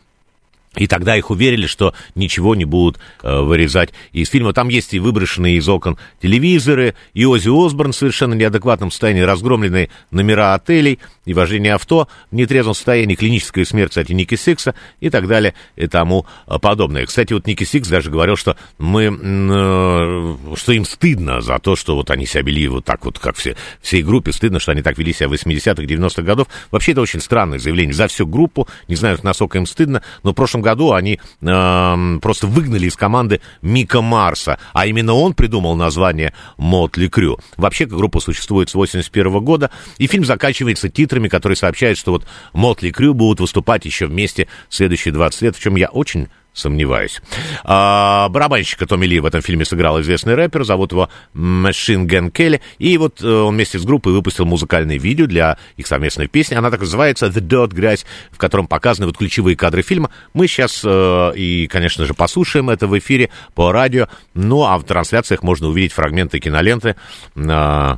[0.77, 4.55] И тогда их уверили, что ничего не будут э, вырезать из фильма.
[4.55, 9.91] Там есть и выброшенные из окон телевизоры, и Оззи Осборн в совершенно неадекватном состоянии, разгромленные
[10.11, 15.29] номера отелей, и вождение авто в нетрезвом состоянии, клиническая смерть, кстати, Ники Сикса и так
[15.29, 17.05] далее и тому э, подобное.
[17.05, 21.97] Кстати, вот Ники Сикс даже говорил, что мы, э, что им стыдно за то, что
[21.97, 24.97] вот они себя вели вот так вот, как все, всей группе, стыдно, что они так
[24.97, 26.49] вели себя в 80-х, 90-х годов.
[26.71, 30.35] Вообще, это очень странное заявление за всю группу, не знаю, насколько им стыдно, но в
[30.35, 36.33] прошлом году они эм, просто выгнали из команды Мика Марса, а именно он придумал название
[36.57, 37.39] Мотли Крю.
[37.57, 42.91] Вообще, группа существует с 81 года, и фильм заканчивается титрами, которые сообщают, что вот Мотли
[42.91, 47.21] Крю будут выступать еще вместе следующие 20 лет, в чем я очень сомневаюсь.
[47.65, 52.61] А, барабанщика Томми Ли в этом фильме сыграл известный рэпер, зовут его Машин Ген Келли,
[52.79, 56.71] и вот э, он вместе с группой выпустил музыкальное видео для их совместной песни, она
[56.71, 60.11] так называется «The Dirt Грязь», в котором показаны вот ключевые кадры фильма.
[60.35, 64.85] Мы сейчас э, и, конечно же, послушаем это в эфире по радио, ну а в
[64.85, 66.97] трансляциях можно увидеть фрагменты киноленты
[67.35, 67.97] э,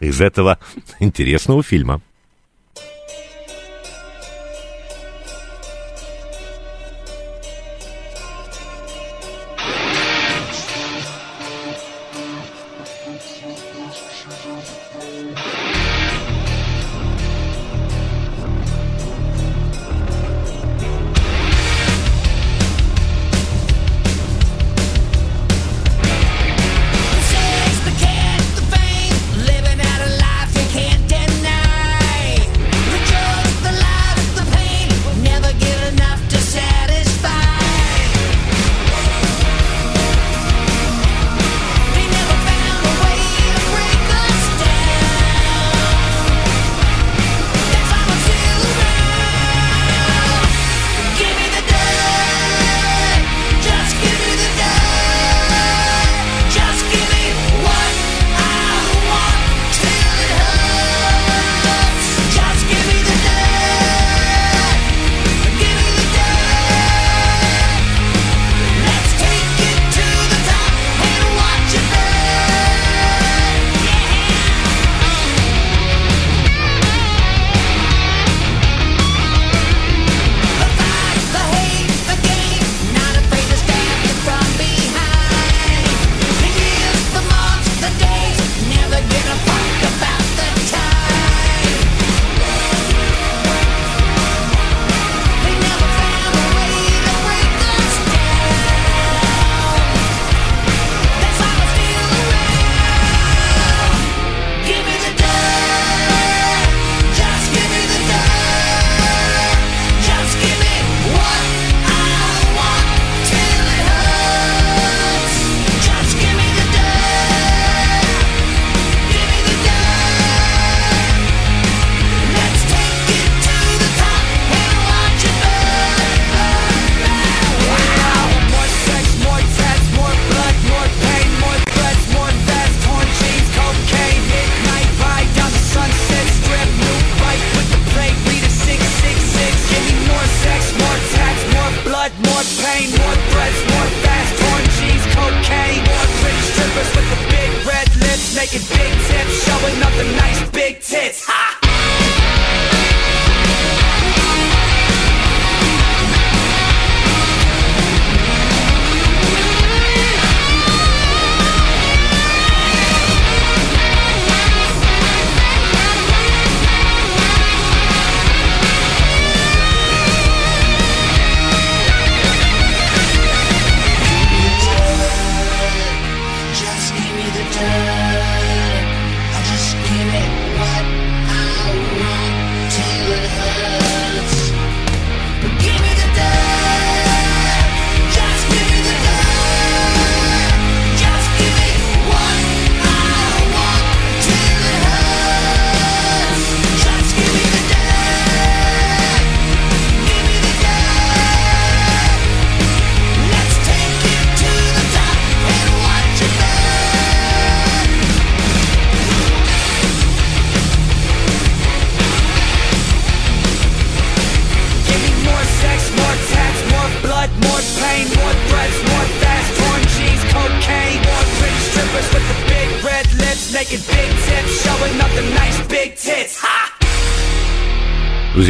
[0.00, 0.58] из этого
[1.00, 2.00] интересного фильма.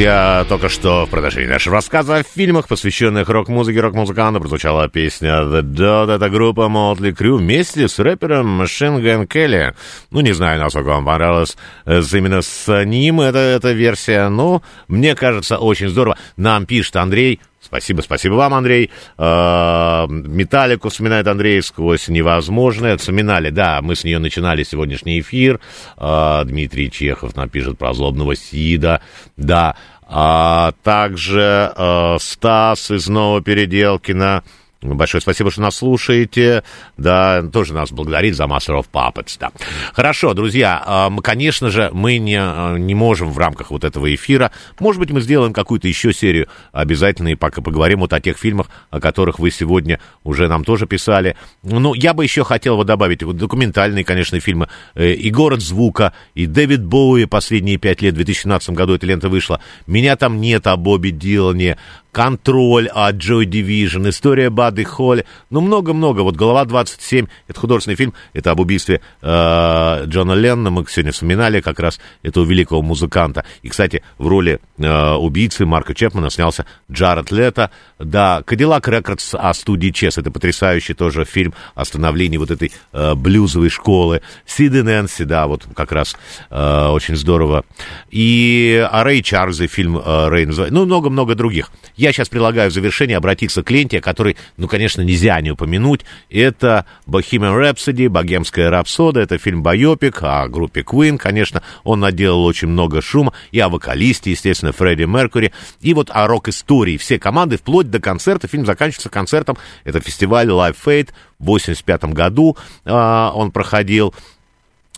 [0.04, 5.62] Друзья, только что в продолжении нашего рассказа о фильмах, посвященных рок-музыке, рок-музыканту, прозвучала песня The
[5.62, 6.14] Dot.
[6.14, 9.74] Это группа Motley Crue вместе с рэпером Machine Gun Kelly.
[10.10, 11.56] Ну, не знаю, насколько вам понравилось
[11.86, 16.18] э, именно с ним эта, эта версия, но мне кажется, очень здорово.
[16.36, 18.90] Нам пишет Андрей, Спасибо, спасибо вам, Андрей.
[19.16, 22.98] Э, Металлику вспоминает Андрей сквозь невозможное.
[22.98, 25.60] Вспоминали, да, мы с нее начинали сегодняшний эфир.
[25.96, 29.00] Э, Дмитрий Чехов напишет про злобного Сида.
[29.38, 29.76] Да.
[30.06, 34.44] А также э, Стас из Новопеределкина.
[34.84, 36.62] Большое спасибо, что нас слушаете.
[36.98, 39.36] Да, тоже нас благодарит за Master of Puppets.
[39.40, 39.50] Да.
[39.94, 44.50] Хорошо, друзья, эм, конечно же, мы не, э, не можем в рамках вот этого эфира.
[44.78, 48.66] Может быть, мы сделаем какую-то еще серию обязательно и пока поговорим вот о тех фильмах,
[48.90, 51.36] о которых вы сегодня уже нам тоже писали.
[51.62, 54.68] Ну, я бы еще хотел вот добавить вот документальные, конечно, фильмы.
[54.94, 59.30] Э, И «Город звука», и Дэвид Боуи последние пять лет, в 2017 году эта лента
[59.30, 59.60] вышла.
[59.86, 61.78] «Меня там нет» о Бобби Дилане,
[62.14, 66.20] Контроль от Joy Division, история Бадди Холли, ну много-много.
[66.20, 71.60] Вот Голова 27, это художественный фильм, это об убийстве э, Джона Леннона, мы сегодня вспоминали
[71.60, 73.44] как раз этого великого музыканта.
[73.62, 77.72] И, кстати, в роли э, убийцы Марка Чепмана снялся Джаред Лето.
[77.98, 83.14] Да, Cadillac Records о студии Chess, это потрясающий тоже фильм о становлении вот этой э,
[83.16, 84.22] блюзовой школы.
[84.46, 86.16] Сид Нэнси, да, вот как раз
[86.50, 87.64] э, очень здорово.
[88.12, 91.72] И о Рэй Чарльзе фильм э, Рэй называется, ну много-много других.
[92.04, 96.02] Я сейчас предлагаю в завершение обратиться к ленте, о которой, ну, конечно, нельзя не упомянуть.
[96.28, 99.20] Это Bohemian Rhapsody, Богемская рапсодия.
[99.20, 101.62] Это фильм Байопик о группе Queen, конечно.
[101.82, 103.32] Он наделал очень много шума.
[103.52, 105.54] И о вокалисте, естественно, Фредди Меркури.
[105.80, 106.98] И вот о рок-истории.
[106.98, 108.48] Все команды, вплоть до концерта.
[108.48, 109.56] Фильм заканчивается концертом.
[109.84, 111.08] Это фестиваль Live Fate
[111.38, 114.12] в 85 году а, он проходил.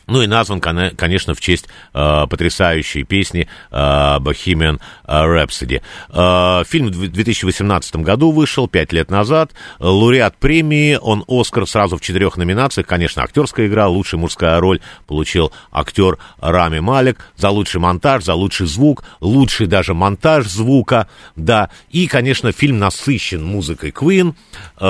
[0.07, 5.83] Ну и назван, кон- конечно, в честь э, потрясающей песни э, Bohemian Rhapsody.
[6.11, 9.53] Э, фильм в 2018 году вышел, пять лет назад.
[9.79, 12.87] Лауреат премии, он Оскар сразу в четырех номинациях.
[12.87, 17.19] Конечно, актерская игра, лучшая мужская роль получил актер Рами Малик.
[17.37, 21.71] За лучший монтаж, за лучший звук, лучший даже монтаж звука, да.
[21.91, 24.35] И, конечно, фильм насыщен музыкой Queen.
[24.79, 24.85] Э,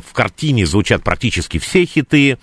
[0.00, 2.38] в картине звучат практически все хиты.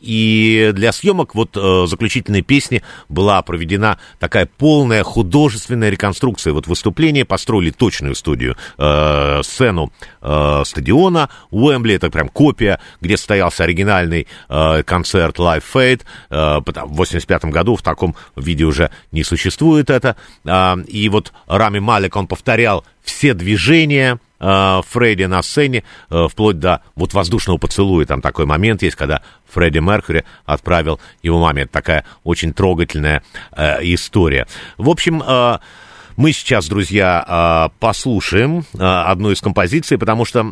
[0.00, 6.19] И для съемок вот э, заключительной песни была проведена такая полная художественная реконструкция.
[6.52, 13.64] Вот выступление построили точную студию, э, сцену э, стадиона Уэмбли, это прям копия, где состоялся
[13.64, 16.02] оригинальный э, концерт Live Fate.
[16.30, 20.16] Э, в 85 году в таком виде уже не существует это.
[20.46, 26.58] А, и вот Рами Малик, он повторял все движения, э, Фредди на сцене, э, вплоть
[26.58, 28.06] до вот воздушного поцелуя.
[28.06, 31.62] Там такой момент есть, когда Фредди Меркьюри отправил его маме.
[31.62, 33.22] Это такая очень трогательная
[33.52, 34.46] э, история.
[34.78, 35.58] В общем, э,
[36.20, 40.44] мы сейчас, друзья, э, послушаем э, одну из композиций, потому что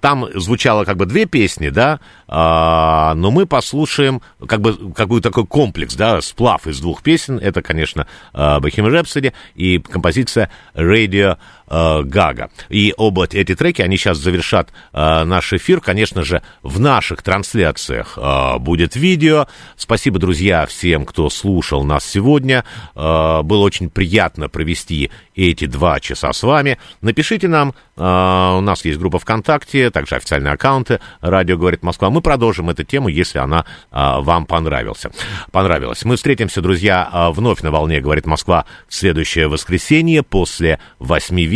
[0.00, 5.20] там звучало как бы две песни, да, а, но мы послушаем как бы, как бы
[5.20, 7.38] такой комплекс, да, сплав из двух песен.
[7.38, 11.38] Это, конечно, Bohemian Rhapsody и композиция Radio
[11.68, 12.50] Гага.
[12.68, 15.80] И оба эти треки, они сейчас завершат э, наш эфир.
[15.80, 19.48] Конечно же, в наших трансляциях э, будет видео.
[19.76, 22.64] Спасибо, друзья, всем, кто слушал нас сегодня.
[22.94, 26.78] Э, было очень приятно провести эти два часа с вами.
[27.00, 32.10] Напишите нам, э, у нас есть группа ВКонтакте, также официальные аккаунты «Радио говорит Москва».
[32.10, 35.10] Мы продолжим эту тему, если она э, вам понравился,
[35.50, 36.04] понравилась.
[36.04, 41.55] Мы встретимся, друзья, э, вновь на волне «Говорит Москва» в следующее воскресенье после восьми вечера.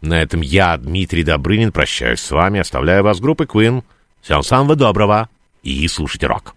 [0.00, 3.82] На этом я, Дмитрий Добрынин, прощаюсь с вами, оставляю вас группой Queen.
[4.20, 5.28] Всем самого доброго
[5.62, 6.54] и слушайте рок.